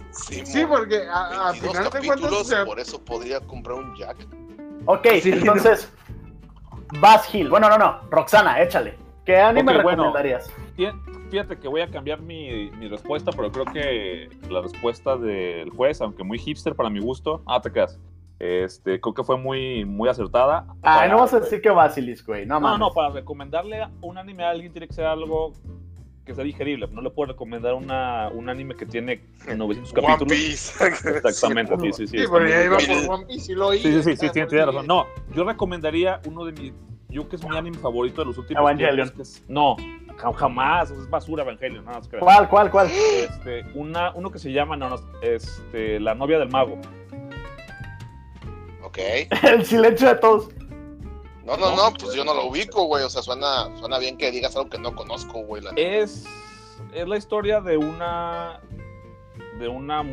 [0.10, 3.00] Sí, Sí, mo- porque a, a 22 final de cuentas, o capítulos, sea, por eso
[3.06, 4.18] podría comprar un Jack.
[4.88, 5.30] Ok, Sí.
[5.34, 5.88] entonces,
[7.00, 7.48] Bass Hill.
[7.52, 8.98] Bueno, no, no, Roxana, échale.
[9.26, 10.06] ¿Qué anime Ok, bueno.
[10.06, 10.50] recomendarías?
[10.76, 15.70] Fí- Fíjate que voy a cambiar mi, mi respuesta, pero creo que la respuesta del
[15.70, 18.00] juez, aunque muy hipster para mi gusto, ah, te quedas.
[18.40, 20.66] Este, creo que fue muy, muy acertada.
[20.82, 22.46] Para- no vas a decir que Basilisk, güey.
[22.46, 22.80] No, No, mames.
[22.80, 25.54] no, para recomendarle un anime a alguien tiene que ser algo
[26.24, 26.88] que sea digerible.
[26.92, 30.34] No le puedo recomendar una, un anime que tiene 900 One capítulos.
[30.34, 30.88] Piece.
[31.18, 32.18] Exactamente, sí, sí, sí.
[32.20, 33.08] sí, ya iba difícil.
[33.08, 33.80] por One Piece y lo oí.
[33.80, 34.88] Sí, sí, sí, sí, Ah, tiene, porque- tiene razón.
[34.88, 36.74] No, yo recomendaría uno de mis.
[37.10, 39.08] Yo que es mi anime favorito de los últimos Evangelion.
[39.08, 39.78] tiempos, que es- no,
[40.18, 40.92] ja- jamás.
[40.92, 41.86] Es basura Evangelion.
[41.86, 42.02] No, no.
[42.20, 42.88] ¿Cuál, cuál, cuál?
[42.92, 46.78] Este, una, uno que se llama no, no, este, La novia del mago.
[48.98, 49.44] Ok.
[49.44, 50.50] El silencio de todos.
[51.46, 53.04] No, no, no, pues yo no lo ubico, güey.
[53.04, 55.64] O sea, suena, suena bien que digas algo que no conozco, güey.
[55.64, 55.72] la.
[55.76, 56.26] Es,
[56.94, 58.60] es la historia de una
[59.60, 60.04] de una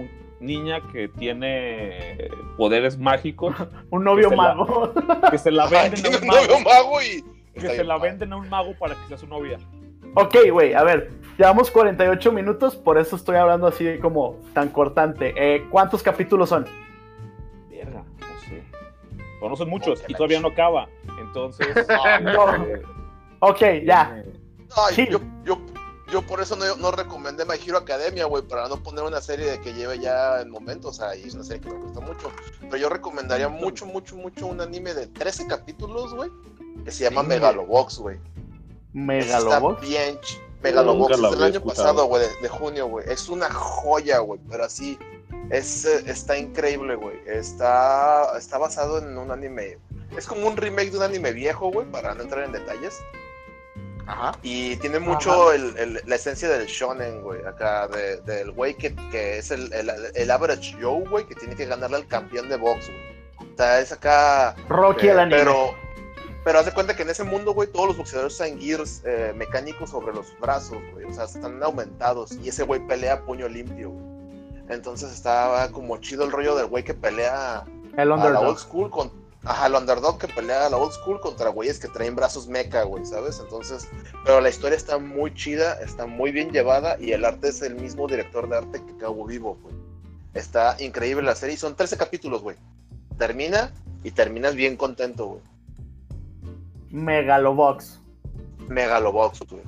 [0.41, 3.55] niña que tiene poderes mágicos
[3.91, 4.93] Un novio Que se la- mago.
[5.31, 7.25] que se la Ay, venden a un un novio mago, y.
[7.55, 9.59] que se la venden a un mago para que sea su novia.
[10.15, 11.11] ok, güey, a ver.
[11.37, 15.35] Llevamos 48 minutos, por eso estoy hablando así como tan cortante.
[15.37, 16.65] Eh, ¿Cuántos capítulos son?
[19.45, 20.89] No no son muchos y todavía no acaba.
[21.21, 21.69] Entonces,
[22.05, 22.55] Ah, No.
[22.65, 22.83] eh,
[23.41, 24.23] Ok, ya.
[24.77, 25.07] Ay, Sí.
[25.11, 25.59] yo, yo,
[26.11, 29.47] yo por eso no, no recomendé My Hero Academia, güey, para no poner una serie
[29.51, 32.01] de que lleve ya en momentos, o sea, y es una serie que me gusta
[32.01, 32.31] mucho.
[32.63, 36.31] Pero yo recomendaría mucho, mucho, mucho un anime de 13 capítulos, güey,
[36.85, 37.29] que se llama Sí.
[37.29, 38.19] Megalobox, güey.
[38.93, 39.83] Megalobox.
[39.83, 41.85] Está bien ch- Megalobox es del había año escuchado.
[41.89, 43.05] pasado, güey, de, de junio, güey.
[43.11, 44.99] Es una joya, güey, pero así.
[45.51, 47.17] Es, eh, está increíble, güey.
[47.27, 49.79] Está, está basado en un anime.
[50.17, 52.99] Es como un remake de un anime viejo, güey, para no entrar en detalles.
[54.07, 54.33] Ajá.
[54.43, 58.95] Y tiene mucho el- el- la esencia del shonen, güey, acá, de- del güey que,
[59.11, 62.57] que es el, el, el average Joe, güey, que tiene que ganarle al campeón de
[62.57, 63.51] box, güey.
[63.53, 64.55] O sea, es acá...
[64.69, 65.39] Rocky eh, el anime.
[65.39, 65.75] Pero,
[66.45, 69.33] pero haz de cuenta que en ese mundo, güey, todos los boxeadores usan gears eh,
[69.35, 71.07] mecánicos sobre los brazos, güey.
[71.07, 72.33] O sea, están aumentados.
[72.43, 74.14] Y ese güey pelea a puño limpio, güey.
[74.69, 77.65] Entonces estaba como chido el rollo del güey que pelea
[77.97, 79.11] el a la old school con
[79.45, 82.83] ajá, el underdog que pelea a la old school contra güeyes que traen brazos mecha,
[82.83, 83.41] güey, ¿sabes?
[83.41, 83.89] Entonces,
[84.25, 87.75] pero la historia está muy chida, está muy bien llevada y el arte es el
[87.77, 89.75] mismo director de arte que Cabo Vivo, güey.
[90.33, 92.57] Está increíble la serie y son 13 capítulos, güey.
[93.19, 95.41] Termina y terminas bien contento, güey.
[96.91, 98.01] Megalobox.
[98.69, 99.63] Megalobox, güey.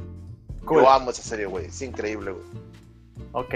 [0.65, 0.83] Cool.
[0.83, 1.67] Yo amo esa serie, güey.
[1.67, 2.45] Es increíble, güey.
[3.33, 3.55] Ok.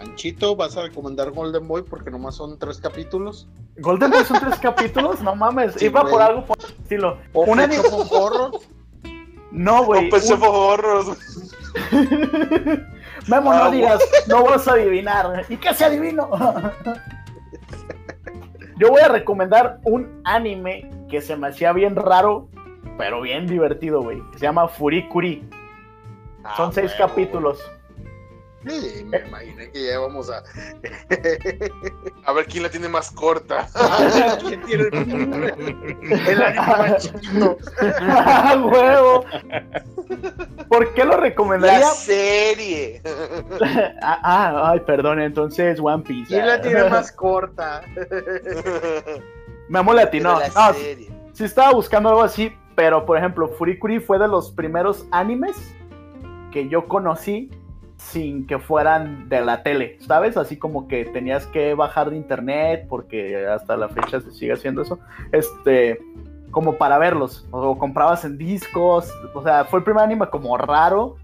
[0.00, 3.48] Anchito, ¿vas a recomendar Golden Boy porque nomás son tres capítulos?
[3.78, 5.74] Golden Boy son tres capítulos, no mames.
[5.74, 6.12] Sí, Iba güey.
[6.12, 7.18] por algo por el estilo.
[7.32, 7.82] ¿O Un anime-?
[9.52, 10.04] No, güey.
[10.04, 11.16] No, pues un- horros.
[13.28, 15.44] Memo, no Ah, digas, no vas a adivinar.
[15.48, 16.28] ¿Y qué se adivino?
[18.78, 22.48] Yo voy a recomendar un anime que se me hacía bien raro,
[22.98, 24.20] pero bien divertido, güey.
[24.32, 25.48] que Se llama Furikuri.
[26.56, 27.58] Son Ah, seis huevo, capítulos.
[28.68, 30.42] Sí, me imaginé que ya vamos a.
[32.24, 33.68] A ver quién la tiene más corta.
[34.46, 34.94] ¿Quién tiene el,
[36.28, 37.58] el anime más chiquito?
[38.00, 39.24] ¡Ah, huevo!
[40.68, 41.86] ¿Por qué lo La recomendaría?
[41.90, 43.02] serie.
[44.02, 46.28] Ah, ah, ay, perdón, entonces One Piece.
[46.28, 47.82] ¿Quién la tiene más corta?
[49.68, 50.38] Memo latino.
[50.38, 51.10] La No, serie.
[51.32, 55.56] sí estaba buscando algo así, pero por ejemplo, Furikuri fue de los primeros animes
[56.52, 57.50] que yo conocí
[58.06, 60.36] sin que fueran de la tele, ¿sabes?
[60.36, 64.82] Así como que tenías que bajar de internet, porque hasta la fecha se sigue haciendo
[64.82, 64.98] eso,
[65.32, 66.00] este,
[66.50, 71.16] como para verlos, o comprabas en discos, o sea, fue el primer anime como raro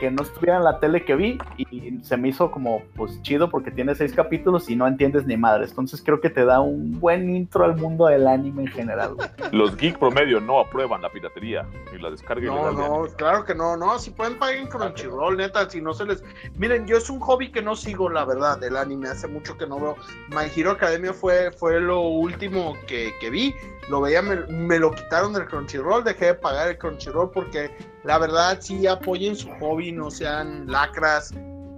[0.00, 3.50] que no estuviera en la tele que vi y se me hizo como pues chido
[3.50, 6.98] porque tiene seis capítulos y no entiendes ni madre, entonces creo que te da un
[6.98, 9.14] buen intro al mundo del anime en general.
[9.14, 9.28] güey.
[9.52, 13.54] Los geek promedio no aprueban la piratería ni la descarga No, de no, claro que
[13.54, 16.24] no, no, si pueden paguen Crunchyroll, neta, si no se les...
[16.56, 19.66] Miren, yo es un hobby que no sigo, la verdad, del anime, hace mucho que
[19.66, 19.96] no veo.
[20.30, 23.54] My Hero Academia fue, fue lo último que, que vi,
[23.88, 27.70] lo veía, me, me lo quitaron del Crunchyroll, dejé de pagar el Crunchyroll porque
[28.04, 31.32] la verdad sí apoyen su hobby, no sean lacras.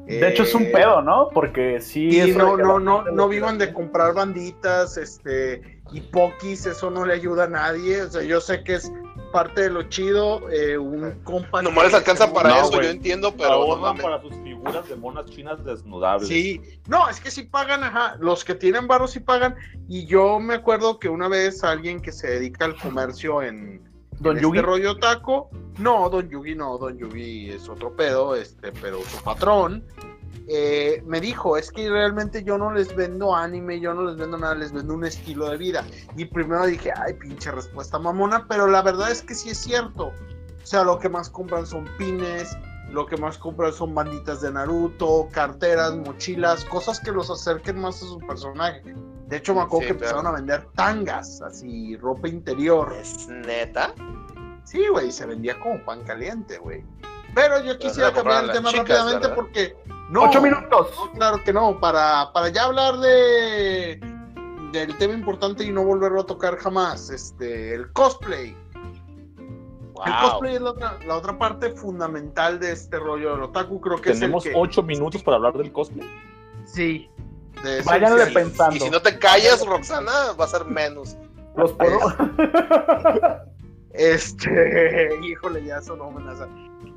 [0.06, 1.30] De hecho es un Eh, pedo, ¿no?
[1.32, 2.32] Porque sí...
[2.36, 7.44] No, no, no, no vivan de comprar banditas, este, y pokis, eso no le ayuda
[7.44, 8.02] a nadie.
[8.02, 8.92] O sea, yo sé que es
[9.32, 11.62] parte de lo chido, eh, un compa.
[11.62, 15.24] Nomás les alcanza para No, eso, yo entiendo, pero no para sus figuras de monas
[15.26, 16.28] chinas desnudables.
[16.28, 19.56] Sí, no, es que sí pagan, ajá, los que tienen barros sí pagan.
[19.88, 23.82] Y yo me acuerdo que una vez alguien que se dedica al comercio en,
[24.20, 24.58] Don en Yugi.
[24.58, 29.22] este rollo taco, no, Don Yugi no, Don Yugi es otro pedo, este, pero su
[29.22, 29.84] patrón
[30.46, 34.36] eh, me dijo, es que realmente yo no les vendo anime, yo no les vendo
[34.36, 35.84] nada, les vendo un estilo de vida.
[36.16, 40.08] Y primero dije, ay, pinche respuesta mamona, pero la verdad es que sí es cierto.
[40.08, 42.56] O sea, lo que más compran son pines,
[42.94, 47.96] lo que más compran son banditas de Naruto, carteras, mochilas, cosas que los acerquen más
[48.02, 48.82] a su personaje.
[49.26, 52.94] De hecho, me acuerdo Sí, que empezaron a vender tangas, así, ropa interior.
[53.00, 53.92] ¿Es neta?
[54.62, 56.84] Sí, güey, se vendía como pan caliente, güey.
[57.34, 59.34] Pero yo quisiera cambiar el tema chicas, rápidamente ¿verdad?
[59.34, 59.76] porque
[60.08, 60.88] no, Ocho minutos.
[60.96, 64.00] no, claro que no, para, para ya hablar de
[64.72, 68.56] del tema importante y no volverlo a tocar jamás, este, el cosplay.
[70.04, 74.00] El cosplay es la otra, la otra parte fundamental de este rollo del otaku, creo
[74.00, 76.08] que Tenemos es el que, ocho minutos para hablar del cosplay.
[76.66, 77.08] sí.
[77.62, 78.34] de eso Váyanle sí.
[78.34, 78.76] Pensando.
[78.76, 81.16] Y si no te callas, Roxana, va a ser menos.
[81.56, 81.98] Los puedo...
[83.94, 86.48] Este, híjole, ya sonó amenaza.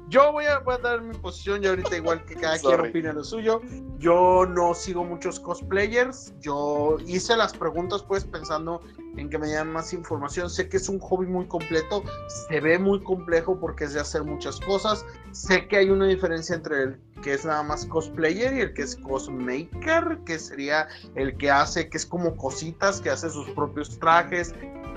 [0.10, 3.14] Yo voy a, voy a dar mi posición y ahorita igual que cada quien opine
[3.14, 3.62] lo suyo.
[3.98, 6.34] Yo no sigo muchos cosplayers.
[6.40, 8.82] Yo hice las preguntas pues pensando
[9.18, 10.50] en que me dieran más información.
[10.50, 12.04] Sé que es un hobby muy completo.
[12.48, 15.06] Se ve muy complejo porque es de hacer muchas cosas.
[15.32, 18.84] Sé que hay una diferencia entre el que es nada más cosplayer y el que
[18.84, 23.98] es cosmaker, que sería el que hace, que es como cositas, que hace sus propios
[24.00, 24.54] trajes,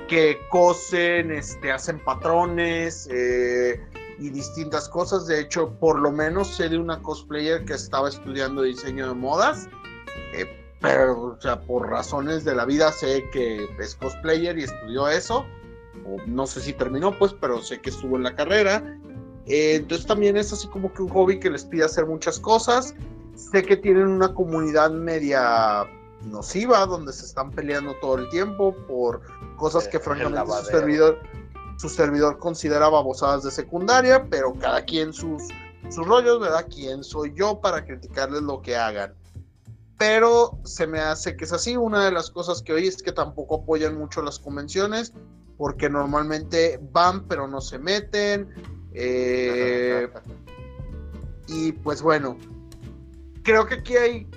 [0.09, 3.81] que cosen, este, hacen patrones, eh,
[4.21, 5.27] y distintas cosas.
[5.27, 9.69] De hecho, por lo menos sé de una cosplayer que estaba estudiando diseño de modas.
[10.35, 15.09] Eh, pero, o sea, por razones de la vida sé que es cosplayer y estudió
[15.09, 15.45] eso.
[16.07, 18.99] O no sé si terminó, pues, pero sé que estuvo en la carrera.
[19.47, 22.95] Eh, entonces también es así como que un hobby que les pide hacer muchas cosas.
[23.35, 25.87] Sé que tienen una comunidad media
[26.23, 29.23] nociva donde se están peleando todo el tiempo por
[29.57, 31.19] cosas que Eh, francamente su servidor,
[31.77, 35.43] su servidor considera babosadas de secundaria, pero cada quien sus,
[35.91, 36.67] sus rollos, ¿verdad?
[36.73, 39.15] ¿Quién soy yo para criticarles lo que hagan?
[40.01, 41.77] Pero se me hace que es así.
[41.77, 45.13] Una de las cosas que oí es que tampoco apoyan mucho las convenciones,
[45.59, 48.49] porque normalmente van pero no se meten.
[48.95, 50.09] Eh,
[51.49, 52.39] y pues bueno,
[53.43, 54.31] creo que aquí hay,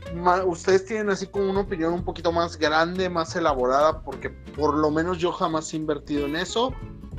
[0.45, 4.91] ustedes tienen así como una opinión un poquito más grande, más elaborada, porque por lo
[4.91, 6.73] menos yo jamás he invertido en eso.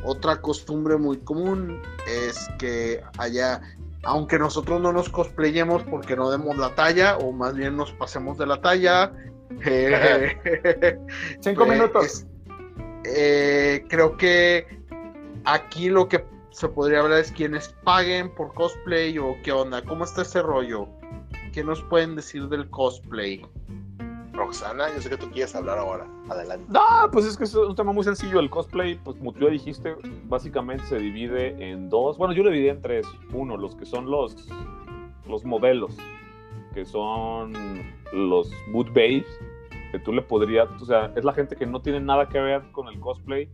[0.04, 3.62] Otra costumbre muy común es que allá,
[4.04, 8.38] aunque nosotros no nos cosplayemos porque no demos la talla, o más bien nos pasemos
[8.38, 9.12] de la talla,
[9.64, 10.36] eh,
[11.40, 12.26] Cinco pues, minutos.
[13.04, 14.66] eh, creo que
[15.44, 20.04] aquí lo que se podría hablar es quienes paguen por cosplay o qué onda, cómo
[20.04, 20.88] está ese rollo.
[21.52, 23.44] ¿Qué nos pueden decir del cosplay?
[24.34, 26.06] Roxana, yo sé que tú quieres hablar ahora.
[26.28, 26.66] Adelante.
[26.68, 28.40] No, pues es que es un tema muy sencillo.
[28.40, 32.18] El cosplay, pues como tú ya dijiste, básicamente se divide en dos.
[32.18, 33.06] Bueno, yo lo dividí en tres.
[33.32, 34.36] Uno, los que son los,
[35.28, 35.96] los modelos,
[36.72, 37.52] que son
[38.12, 39.26] los boot babes,
[39.92, 42.62] que tú le podrías, o sea, es la gente que no tiene nada que ver
[42.72, 43.48] con el cosplay.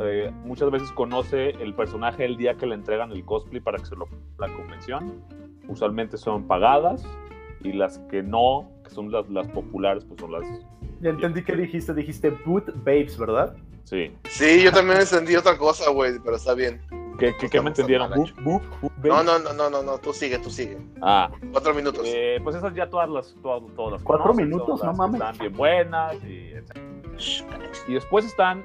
[0.00, 3.86] Eh, muchas veces conoce el personaje el día que le entregan el cosplay para que
[3.86, 4.06] se lo
[4.38, 5.22] la convención.
[5.68, 7.06] Usualmente son pagadas
[7.62, 10.42] y las que no, que son las, las populares, pues son las,
[11.00, 13.56] Ya entendí que dijiste, dijiste boot babes, ¿verdad?
[13.84, 14.12] sí.
[14.28, 16.80] Sí, yo también entendí otra cosa, güey, pero está bien.
[17.18, 18.10] ¿Qué, qué, qué me entendieron?
[18.10, 20.76] boop, boop, No, no, no, no, no, no, tú sigue, tú sigue.
[21.00, 22.02] Ah, Cuatro minutos.
[22.06, 24.82] eh, pues esas ya todas las, todas, todas las ¿Cuatro conocen, minutos?
[24.82, 25.20] No mames.
[25.20, 26.52] Están bien buenas y.
[27.86, 28.64] Y después están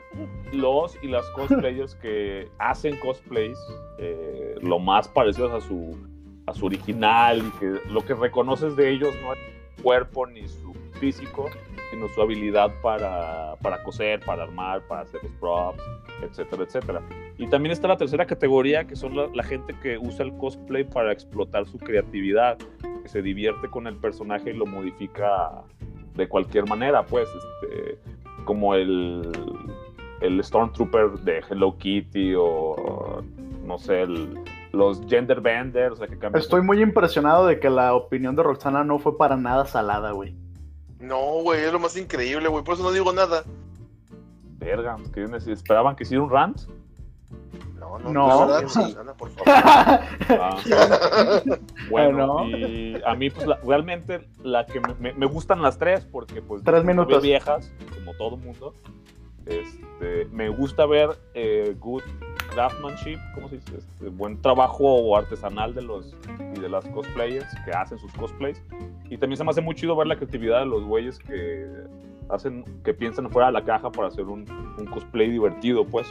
[0.52, 3.58] los y las cosplayers que hacen cosplays
[4.00, 5.96] eh, lo más parecidos a su,
[6.48, 9.40] a su original y que lo que reconoces de ellos no es
[9.82, 11.50] cuerpo ni su físico,
[11.92, 15.82] sino su habilidad para, para coser, para armar, para hacer los props,
[16.22, 17.02] etcétera, etcétera.
[17.38, 21.12] Y también está la tercera categoría, que son la, gente que usa el cosplay para
[21.12, 22.58] explotar su creatividad,
[23.02, 25.64] que se divierte con el personaje y lo modifica
[26.16, 27.98] de cualquier manera, pues, este,
[28.44, 29.32] como el,
[30.22, 33.24] el Stormtrooper de Hello Kitty o,
[33.66, 34.38] no sé, el-
[34.72, 38.44] los gender benders, o sea, que cambian Estoy muy impresionado de que la opinión de
[38.44, 40.36] Roxana no fue para nada salada, güey.
[41.00, 43.44] No, güey, es lo más increíble, güey, por eso no digo nada.
[44.58, 46.60] Verga, ¿qué esperaban que hiciera un rant.
[47.80, 48.28] No, no, No.
[48.28, 49.46] no, verdad, Roxana, por favor.
[49.56, 50.58] Ah,
[51.90, 52.46] bueno, Bueno.
[52.50, 56.42] y a mí, pues la- realmente la que me, me- me gustan las tres, porque
[56.42, 57.24] pues Tres minutos.
[57.24, 58.74] viejas, como todo mundo.
[59.50, 62.04] Este, me gusta ver eh, good
[62.52, 63.78] craftsmanship, ¿cómo se dice?
[63.78, 66.16] Este, buen trabajo artesanal de los
[66.56, 68.62] y de las cosplayers que hacen sus cosplays.
[69.10, 71.68] Y también se me hace muy chido ver la creatividad de los güeyes que
[72.30, 74.46] hacen, que piensan fuera de la caja para hacer un,
[74.78, 76.08] un cosplay divertido, pues.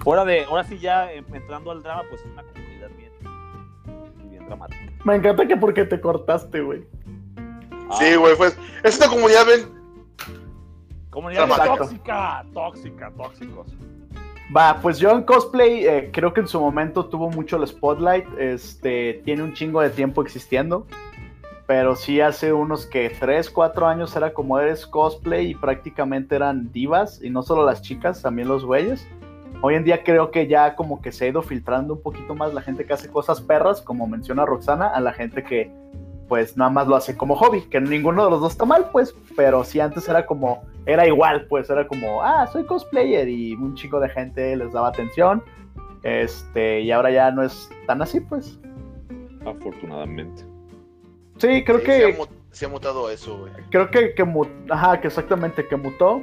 [0.00, 4.46] Fuera de, ahora sí ya eh, entrando al drama, pues es una comunidad bien, bien
[4.46, 4.92] dramática.
[5.04, 6.84] Me encanta que porque te cortaste, güey.
[7.88, 9.68] Ah, Sí, güey, pues, esta comunidad, ven,
[11.14, 13.68] Comunidad tóxica, tóxica, tóxicos.
[14.54, 18.26] Va, pues yo en cosplay eh, creo que en su momento tuvo mucho el spotlight.
[18.36, 20.88] Este tiene un chingo de tiempo existiendo.
[21.68, 26.72] Pero sí hace unos que 3, 4 años era como eres cosplay y prácticamente eran
[26.72, 27.22] divas.
[27.22, 29.06] Y no solo las chicas, también los güeyes.
[29.62, 32.52] Hoy en día creo que ya como que se ha ido filtrando un poquito más
[32.52, 35.72] la gente que hace cosas perras, como menciona Roxana, a la gente que
[36.28, 39.14] pues nada más lo hace como hobby, que ninguno de los dos está mal, pues,
[39.36, 43.74] pero sí antes era como, era igual, pues era como, ah, soy cosplayer y un
[43.74, 45.42] chico de gente les daba atención,
[46.02, 48.58] este, y ahora ya no es tan así, pues.
[49.46, 50.44] Afortunadamente.
[51.38, 51.92] Sí, creo Sí, que...
[51.98, 53.52] Se ha, mu- se ha mutado eso, güey.
[53.70, 54.24] creo que, que
[54.70, 56.22] ajá, que exactamente, que mutó.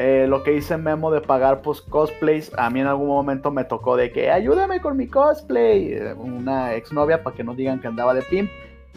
[0.00, 3.64] Eh, lo que hice Memo de pagar pues cosplays, a mí en algún momento me
[3.64, 7.88] tocó de que ayúdame con mi cosplay, eh, una exnovia para que no digan que
[7.88, 8.48] andaba de pimp.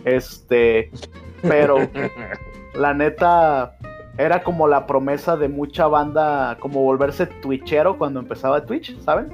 [0.05, 0.91] Este,
[1.41, 1.77] pero
[2.73, 3.77] la neta
[4.17, 9.29] era como la promesa de mucha banda, como volverse twitchero cuando empezaba Twitch, ¿saben?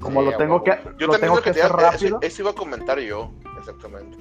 [0.00, 2.18] Como Sí, lo tengo que, Yo lo tengo que que hacer rápido.
[2.20, 4.18] Eso iba a comentar yo, exactamente.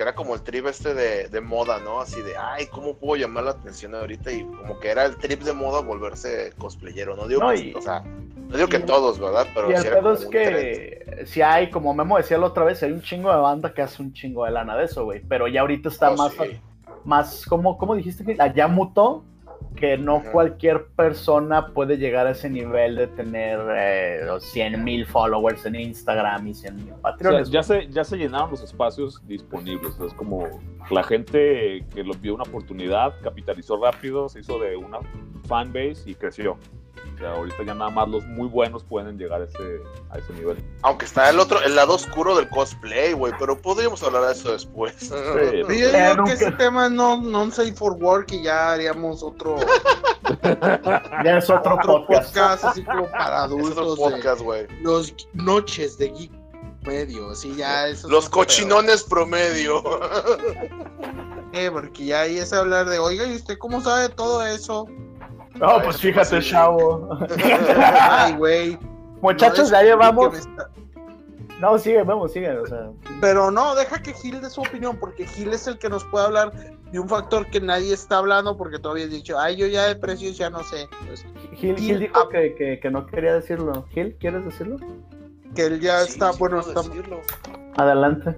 [0.00, 2.00] Era como el trip este de, de moda, ¿no?
[2.00, 4.32] Así de, ay, ¿cómo puedo llamar la atención ahorita?
[4.32, 7.16] Y como que era el trip de moda volverse cosplayero.
[7.16, 9.46] No digo, No, y- o sea, no digo que todos, ¿verdad?
[9.54, 10.56] Pero Y el sí pedo como es trend.
[10.56, 13.82] que si hay, como Memo decía la otra vez, hay un chingo de banda que
[13.82, 15.20] hace un chingo de lana de eso, güey.
[15.28, 16.60] Pero ya ahorita está Oh, más, sí.
[17.04, 19.24] más, ¿cómo, cómo dijiste que allá mutó?
[19.76, 25.06] Que no cualquier persona puede llegar a ese nivel de tener eh, los 100 mil
[25.06, 27.50] followers en Instagram y 100 mil O sea, patrones.
[27.50, 29.98] ya, se, ya se llenaron los espacios disponibles.
[30.00, 30.46] Es como
[30.90, 34.98] la gente que lo vio una oportunidad, capitalizó rápido, se hizo de una
[35.46, 36.58] fanbase y creció.
[37.20, 40.56] Sea, ahorita ya nada más los muy buenos pueden llegar a ese, a ese nivel.
[40.82, 44.52] Aunque está el otro, el lado oscuro del cosplay, güey, pero podríamos hablar de eso
[44.52, 44.94] después.
[44.98, 49.22] Sí, Pero yo nunca- que ese tema no, no safe for work y ya haríamos
[49.22, 49.56] otro,
[51.24, 52.34] ya es otro, otro podcast.
[52.34, 53.96] podcast así como para Es otro adultos.
[53.98, 54.66] de podcast, güey.
[54.82, 56.32] los noches de geek
[56.82, 59.82] medio, así ya eso es Los cochinones promedio.
[61.52, 64.86] Eh, porque ya ahí es hablar de, oiga, ¿y usted cómo sabe todo eso?
[65.56, 67.18] No, Ay, pues fíjate, chavo.
[68.00, 68.78] Ay, güey.
[69.20, 70.38] Muchachos, no ya llevamos.
[70.38, 70.70] está-
[71.60, 72.50] No, sigue, vamos, sigue.
[72.56, 72.90] O sea,
[73.20, 76.26] Pero no, deja que Gil dé su opinión, porque Gil es el que nos puede
[76.26, 76.52] hablar
[76.90, 79.96] de un factor que nadie está hablando, porque tú habías dicho, ay, yo ya de
[79.96, 80.88] precios ya no sé.
[81.06, 82.28] Pues, Gil, Gil, Gil dijo ah.
[82.30, 83.84] que, que, que no quería decirlo.
[83.92, 84.76] Gil, ¿quieres decirlo?
[85.54, 87.20] que él ya Sí, está, sí bueno, está, decirlo.
[87.76, 88.36] Adelante.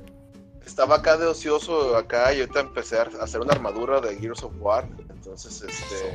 [0.65, 4.53] Estaba acá de ocioso acá y ahorita empecé a hacer una armadura de Gears of
[4.61, 4.89] War.
[5.11, 6.15] Entonces, este.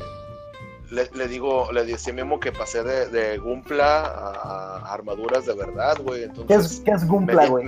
[0.92, 5.46] Le, le digo, le decía a Memo que pasé de, de Gumpla a, a armaduras
[5.46, 6.30] de verdad, güey.
[6.48, 7.66] ¿Qué es, qué es Gumpla, güey?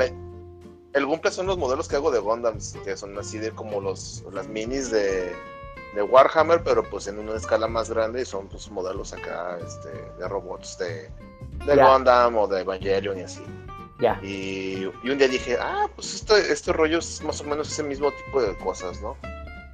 [0.93, 4.23] el Gumpla son los modelos que hago de Gundams, que son así de como los,
[4.31, 5.35] las minis de,
[5.95, 9.89] de Warhammer, pero pues en una escala más grande y son pues modelos acá este,
[10.17, 11.09] de robots de,
[11.65, 11.75] de.
[11.75, 13.43] Gundam o de Evangelion y así.
[13.99, 14.19] Ya.
[14.23, 17.83] Y, y un día dije, ah, pues este, este rollo es más o menos ese
[17.83, 19.17] mismo tipo de cosas, ¿no?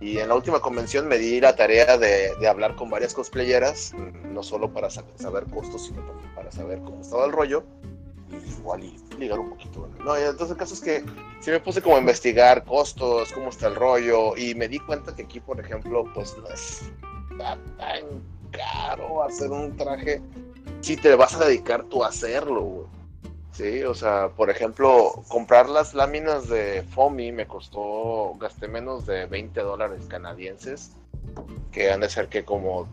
[0.02, 3.94] Y en la última convención me di la tarea de, de hablar con varias cosplayeras,
[4.30, 7.64] no solo para sa- saber costos, sino también para saber cómo estaba el rollo.
[8.30, 9.88] Y igual y ligar un poquito.
[10.04, 10.16] ¿no?
[10.18, 11.04] Entonces el caso es que
[11.40, 15.16] sí me puse como a investigar costos, cómo está el rollo, y me di cuenta
[15.16, 16.92] que aquí, por ejemplo, pues no es
[17.78, 18.00] tan
[18.52, 20.22] caro hacer un traje
[20.82, 22.88] si te vas a dedicar tú a hacerlo, güey.
[23.56, 29.28] Sí, o sea, por ejemplo, comprar las láminas de Fomi me costó, gasté menos de
[29.28, 30.92] 20 dólares canadienses,
[31.72, 32.90] que han de ser que como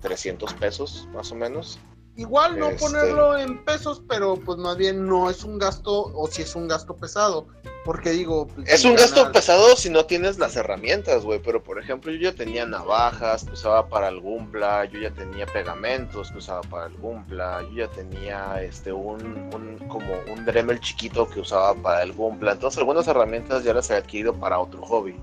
[0.00, 1.78] 300 pesos, más o menos.
[2.20, 6.26] Igual no Este- ponerlo en pesos, pero pues más bien no es un gasto, o
[6.26, 7.46] si es un gasto pesado,
[7.84, 8.46] porque digo...
[8.46, 12.18] pues, Es un gasto pesado si no tienes las herramientas, güey, pero por ejemplo yo
[12.30, 16.86] ya tenía navajas que usaba para el Gumpla, yo ya tenía pegamentos que usaba para
[16.86, 22.02] el Gumpla, yo ya tenía este un, un como un Dremel chiquito que usaba para
[22.02, 25.16] el Gumpla, entonces algunas herramientas ya las he adquirido para otro hobby.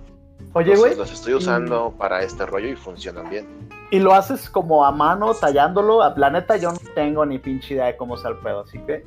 [0.53, 3.45] Oye, Entonces, güey, las estoy usando para este rollo y funcionan bien.
[3.89, 6.01] Y lo haces como a mano, tallándolo.
[6.15, 9.05] La neta, yo no tengo ni pinche idea de cómo está el pedo, así que.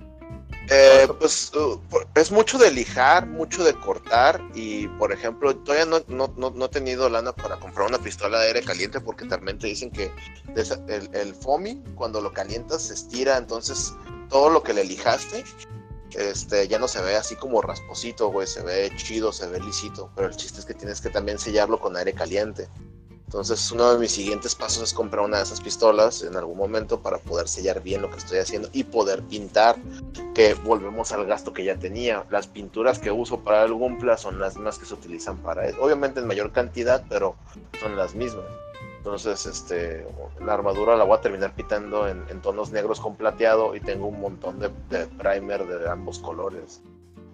[0.73, 1.81] Eh, pues uh,
[2.15, 6.65] es mucho de lijar, mucho de cortar y por ejemplo todavía no, no, no, no
[6.67, 10.13] he tenido lana para comprar una pistola de aire caliente porque también te dicen que
[10.55, 13.95] el, el foamy cuando lo calientas se estira entonces
[14.29, 15.43] todo lo que le lijaste
[16.17, 20.13] este ya no se ve así como rasposito güey se ve chido se ve lisito
[20.15, 22.69] pero el chiste es que tienes que también sellarlo con aire caliente
[23.31, 26.99] entonces uno de mis siguientes pasos es comprar una de esas pistolas en algún momento
[26.99, 29.77] para poder sellar bien lo que estoy haciendo y poder pintar
[30.35, 32.25] que volvemos al gasto que ya tenía.
[32.29, 35.77] Las pinturas que uso para el Gumpla son las mismas que se utilizan para él.
[35.81, 37.37] Obviamente en mayor cantidad, pero
[37.81, 38.47] son las mismas.
[38.97, 40.05] Entonces, este,
[40.45, 44.21] la armadura la voy a terminar pintando en, tonos negros con plateado y tengo un
[44.21, 44.71] montón de
[45.07, 46.83] primer de ambos colores.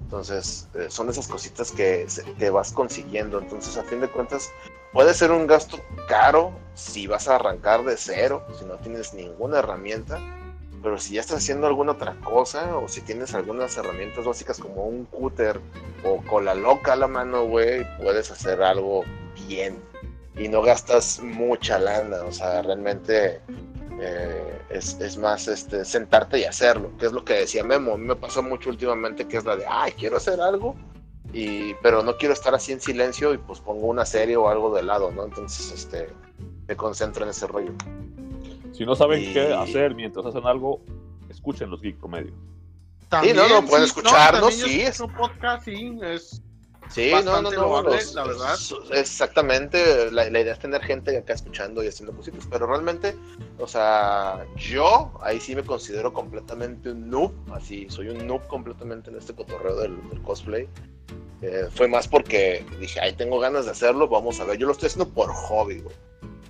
[0.07, 2.07] Entonces, eh, son esas cositas que,
[2.39, 3.41] que vas consiguiendo.
[3.41, 4.53] Entonces, a fin de cuentas,
[4.93, 9.59] puede ser un gasto caro si vas a arrancar de cero, si no tienes ninguna
[9.59, 10.21] herramienta.
[10.81, 14.85] Pero si ya estás haciendo alguna otra cosa, o si tienes algunas herramientas básicas como
[14.85, 15.61] un cúter
[16.05, 19.03] o cola loca a la mano, güey, puedes hacer algo
[19.49, 19.77] bien.
[20.37, 23.41] Y no gastas mucha lana, o sea, realmente
[24.01, 27.95] eh, es, es más este, sentarte y hacerlo, que es lo que decía Memo.
[27.95, 30.77] A mí me pasó mucho últimamente, que es la de, ay, quiero hacer algo,
[31.33, 34.75] y, pero no quiero estar así en silencio y pues pongo una serie o algo
[34.75, 35.25] de lado, ¿no?
[35.25, 36.09] Entonces, este,
[36.69, 37.73] me concentro en ese rollo.
[38.73, 40.81] Si no saben Y- qué hacer mientras hacen algo,
[41.29, 42.33] escuchen los Geek Promedio.
[43.09, 46.43] También, no, no, pueden escucharnos, también yo sí, escucho podcast, sí, es
[46.89, 48.57] Sí, no, no, no, loable, los- la verdad.
[48.93, 53.15] Exactamente, la, la idea es tener gente acá escuchando y haciendo cositas, pero realmente,
[53.59, 59.11] o sea, yo ahí sí me considero completamente un noob, así, soy un noob completamente
[59.11, 60.69] en este cotorreo del, del cosplay.
[61.43, 64.73] Eh, fue más porque dije, ay, tengo ganas de hacerlo, vamos a ver, yo lo
[64.73, 65.95] estoy haciendo por hobby, güey.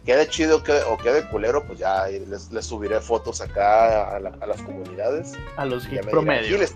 [0.05, 4.21] Quede chido quede- o quede culero, pues ya ahí les, les subiré fotos acá a,
[4.21, 5.33] la- a las comunidades.
[5.57, 5.91] A los Ya
[6.61, 6.69] geek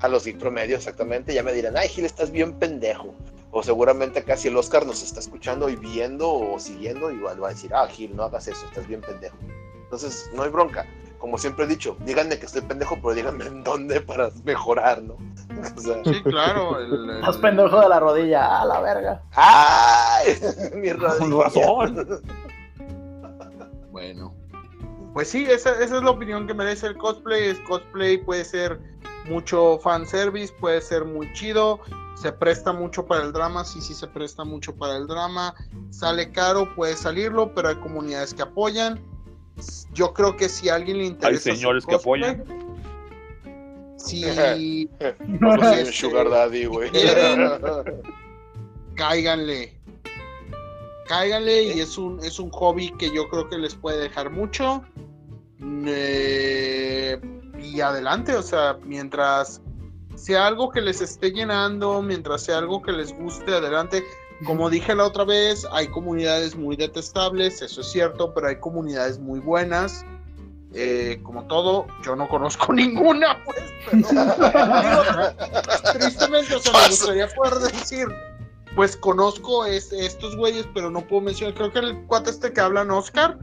[0.00, 1.34] es- A los geek promedio, exactamente.
[1.34, 3.14] Ya me dirán, ay, Gil, estás bien pendejo.
[3.50, 7.50] O seguramente casi el Oscar nos está escuchando y viendo o siguiendo, igual va a
[7.50, 9.36] decir, ah, Gil, no hagas eso, estás bien pendejo.
[9.84, 10.86] Entonces, no hay bronca.
[11.18, 15.16] Como siempre he dicho, díganme que estoy pendejo, pero díganme en dónde para mejorar, ¿no?
[15.76, 16.78] O sea, Sí, claro.
[16.80, 19.22] el- el- Estás pendejo de la rodilla, a la verga.
[19.32, 20.36] ¡ay!
[20.74, 21.44] Mi Con rodilla.
[21.44, 22.22] razón.
[23.90, 24.34] Bueno.
[25.14, 27.44] Pues sí, esa, esa es la opinión que merece el cosplay.
[27.50, 28.80] Es cosplay puede ser
[29.24, 31.80] mucho fanservice, puede ser muy chido.
[32.14, 35.54] Se presta mucho para el drama, sí, sí se presta mucho para el drama.
[35.90, 39.00] Sale caro, puede salirlo, pero hay comunidades que apoyan.
[39.92, 41.50] Yo creo que si a alguien le interesa.
[41.50, 42.42] su señores que cosplay,
[43.96, 44.22] Si
[45.40, 46.90] No Este, sugar daddy, güey.
[48.94, 49.78] cáiganle.
[51.06, 54.82] Cáiganle y es un, es un hobby que yo creo que les puede dejar mucho.
[55.86, 57.20] Eh,
[57.64, 59.60] y adelante, o sea, mientras
[60.14, 64.04] sea algo que les esté llenando, mientras sea algo que les guste, adelante.
[64.46, 69.18] Como dije la otra vez, hay comunidades muy detestables, eso es cierto, pero hay comunidades
[69.18, 70.04] muy buenas.
[70.76, 77.28] Eh, como todo, yo no conozco ninguna, pues, pero digo, tristemente, o sea, me gustaría
[77.28, 78.08] poder decir,
[78.74, 81.54] pues conozco es- estos güeyes, pero no puedo mencionar.
[81.54, 83.38] Creo que el cuate este que hablan Oscar,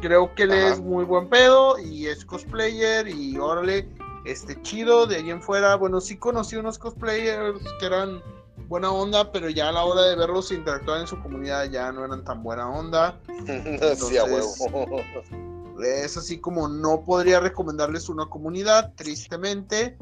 [0.00, 0.68] creo que él Ajá.
[0.72, 3.88] es muy buen pedo y es cosplayer y órale,
[4.24, 5.06] este chido.
[5.06, 8.20] De ahí en fuera, bueno, sí conocí unos cosplayers que eran
[8.68, 12.04] buena onda, pero ya a la hora de verlos interactuar en su comunidad ya no
[12.04, 13.18] eran tan buena onda.
[13.96, 15.02] sí, a huevo.
[15.82, 19.96] Es así como no podría recomendarles una comunidad, tristemente.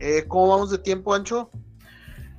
[0.00, 1.50] Eh, ¿Cómo vamos de tiempo, Ancho?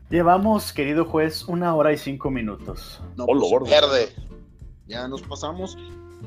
[0.10, 3.02] Llevamos, querido juez, una hora y cinco minutos.
[3.16, 3.70] No, Oh, pues, Lord.
[3.70, 4.10] Verde.
[4.88, 5.78] ya nos pasamos.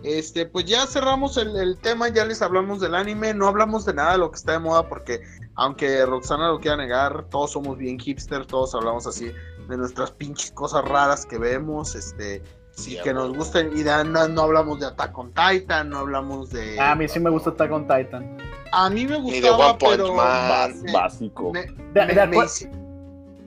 [0.03, 3.95] Este, pues ya cerramos el, el tema, ya les hablamos del anime, no hablamos de
[3.95, 5.22] nada de lo que está de moda, porque
[5.55, 9.30] aunque Roxana lo quiera negar, todos somos bien hipster, todos hablamos así
[9.68, 12.42] de nuestras pinches cosas raras que vemos, este,
[12.72, 16.51] sí que nos gusten, y de- no, no hablamos de Attack on Titan, no hablamos
[16.51, 16.78] de...
[16.78, 18.36] Ah, a mí sí me gusta Attack on Titan.
[18.72, 20.82] A mí me Ni de gustaba, One Punch pero Man.
[20.82, 21.53] me- Básico.
[21.53, 22.84] me, De- me- de me acuer- hici-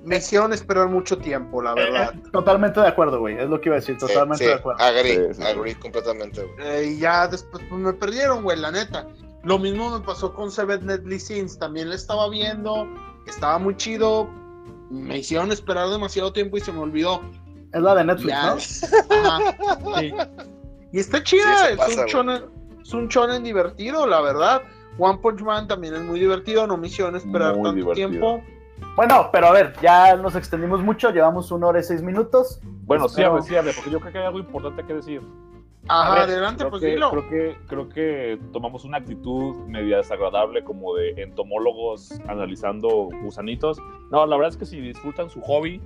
[0.07, 2.13] me hicieron esperar mucho tiempo, la verdad.
[2.15, 3.37] Eh, Totalmente de acuerdo, güey.
[3.37, 3.97] Es lo que iba a decir.
[3.97, 4.81] Totalmente sí, de acuerdo.
[4.81, 6.67] agree, Sí, agree completamente, güey.
[6.67, 9.05] Eh, y ya después pues, me perdieron, güey, la neta.
[9.43, 11.59] Lo mismo me pasó con Seven Deadly Sins.
[11.59, 12.87] También le estaba viendo,
[13.27, 14.29] estaba muy chido.
[14.89, 17.21] Me hicieron esperar demasiado tiempo y se me olvidó.
[17.73, 18.45] Es la de Netflix, Ya.
[18.45, 19.27] ¿no?
[19.27, 19.99] Ajá.
[19.99, 20.13] Sí.
[20.93, 22.43] Y está chida, es, pasa, un shonen,
[22.81, 24.61] es un shonen divertido, la verdad.
[24.97, 28.09] One Punch Man también es muy divertido, no me hicieron esperar Muy tanto divertido.
[28.09, 28.41] tiempo.
[28.95, 31.09] Bueno, pero a ver, ya nos extendimos mucho.
[31.11, 32.59] Llevamos una hora y seis minutos.
[32.63, 35.21] Bueno, sí, hable, sí, hable, porque yo creo que hay algo importante que decir.
[35.89, 37.09] Ajá, ver, adelante, Creo pues que, dilo.
[37.11, 43.79] creo, que, creo que tomamos una actitud media desagradable como de entomólogos analizando gusanitos.
[44.11, 45.81] No, la verdad es que si disfrutan su hobby,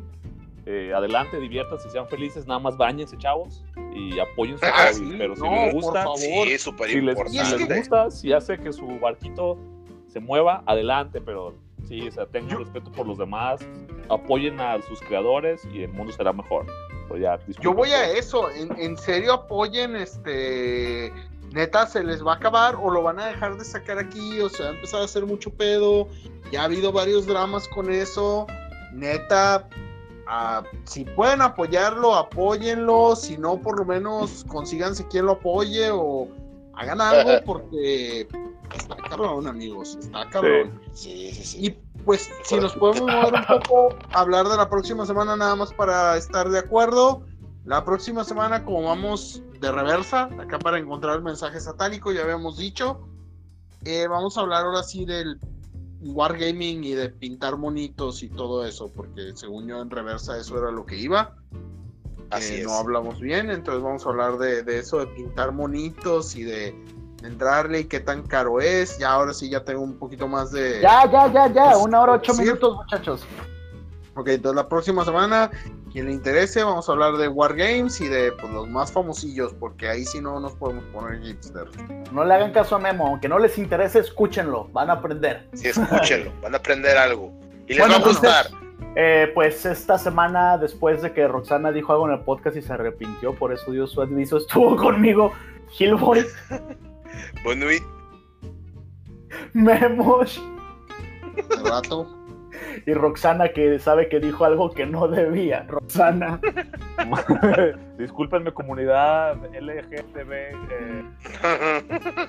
[0.65, 3.63] eh, adelante, diviértanse, sean felices, nada más bañense, chavos,
[3.93, 4.93] y apoyen su Ah, hobby.
[5.11, 6.17] sí, Pero si no, les por gusta, favor.
[6.19, 9.57] Sí, súper si les, es si les gusta, si hace que su barquito
[10.07, 11.53] se mueva, adelante, pero
[11.91, 13.59] sí, o sea, tengan respeto por los demás,
[14.09, 16.65] apoyen a sus creadores y el mundo será mejor.
[17.09, 21.11] Pero ya, Yo voy a eso, en, en serio apoyen, este,
[21.51, 24.47] neta, se les va a acabar o lo van a dejar de sacar aquí, o
[24.47, 26.07] sea, va a empezar a hacer mucho pedo,
[26.51, 28.47] ya ha habido varios dramas con eso,
[28.93, 29.67] neta,
[30.27, 36.29] ah, si pueden apoyarlo, apóyenlo, si no, por lo menos consíganse quien lo apoye o
[36.75, 38.27] hagan algo porque
[38.75, 40.79] está cabrón, amigos, está cabrón.
[40.93, 41.65] Sí, sí, sí.
[41.65, 41.69] Y
[42.03, 46.17] pues si nos podemos mover un poco, hablar de la próxima semana nada más para
[46.17, 47.23] estar de acuerdo.
[47.65, 52.57] La próxima semana, como vamos de reversa, acá para encontrar el mensaje satánico, ya habíamos
[52.57, 53.07] dicho,
[53.85, 55.39] eh, vamos a hablar ahora sí del
[56.01, 60.71] wargaming y de pintar monitos y todo eso, porque según yo en reversa eso era
[60.71, 61.35] lo que iba.
[62.31, 62.65] Así Eh, es.
[62.65, 66.75] no hablamos bien, entonces vamos a hablar de, de eso, de pintar monitos y de
[67.23, 68.97] entrarle y qué tan caro es.
[68.97, 70.79] Ya ahora sí ya tengo un poquito más de...
[70.81, 71.71] Ya, ya, ya, ya.
[71.71, 73.23] Pues, Una hora ocho minutos, muchachos.
[74.15, 75.49] Ok, entonces la próxima semana,
[75.91, 79.87] quien le interese, vamos a hablar de Wargames y de pues, los más famosillos, porque
[79.87, 81.65] ahí sí no nos podemos poner hipster.
[82.11, 83.07] No le hagan caso a Memo.
[83.07, 84.67] Aunque no les interese, escúchenlo.
[84.73, 85.47] Van a aprender.
[85.53, 87.31] Sí, escúchenlo, van a aprender algo.
[87.67, 88.47] Y les Bueno, va a gustar.
[88.95, 92.73] Eh, pues esta semana, después de que Roxana dijo algo en el podcast y se
[92.73, 95.31] arrepintió, por eso dio su aviso, estuvo conmigo
[95.77, 96.25] Hillboy,
[97.43, 97.81] Bueno, y
[99.53, 100.41] Memos
[101.63, 102.07] rato.
[102.85, 105.65] y Roxana que sabe que dijo algo que no debía.
[105.67, 106.39] Roxana.
[107.97, 111.03] Discúlpenme, comunidad LGTB, eh,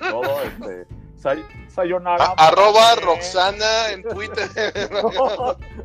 [0.09, 0.41] todo.
[0.43, 0.87] Este,
[1.23, 2.25] Say- sayonara.
[2.37, 3.01] A- arroba Eh.
[3.01, 4.49] Roxana en Twitter.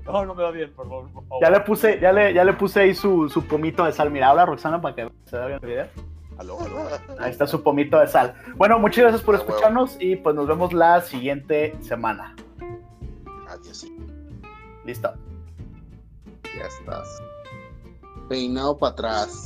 [0.05, 1.09] No, no me da bien, por favor.
[1.12, 1.43] por favor.
[1.43, 4.10] Ya le puse, ya le, ya le puse ahí su, su pomito de sal.
[4.10, 5.86] Mira, habla Roxana para que se vea bien el video.
[6.39, 6.89] Aló, aló.
[7.20, 8.35] Ahí está su pomito de sal.
[8.56, 12.35] Bueno, muchas gracias por escucharnos y pues nos vemos la siguiente semana.
[13.48, 13.86] Adiós.
[14.85, 15.12] Listo.
[16.56, 17.23] Ya estás.
[18.28, 19.44] Peinado para atrás.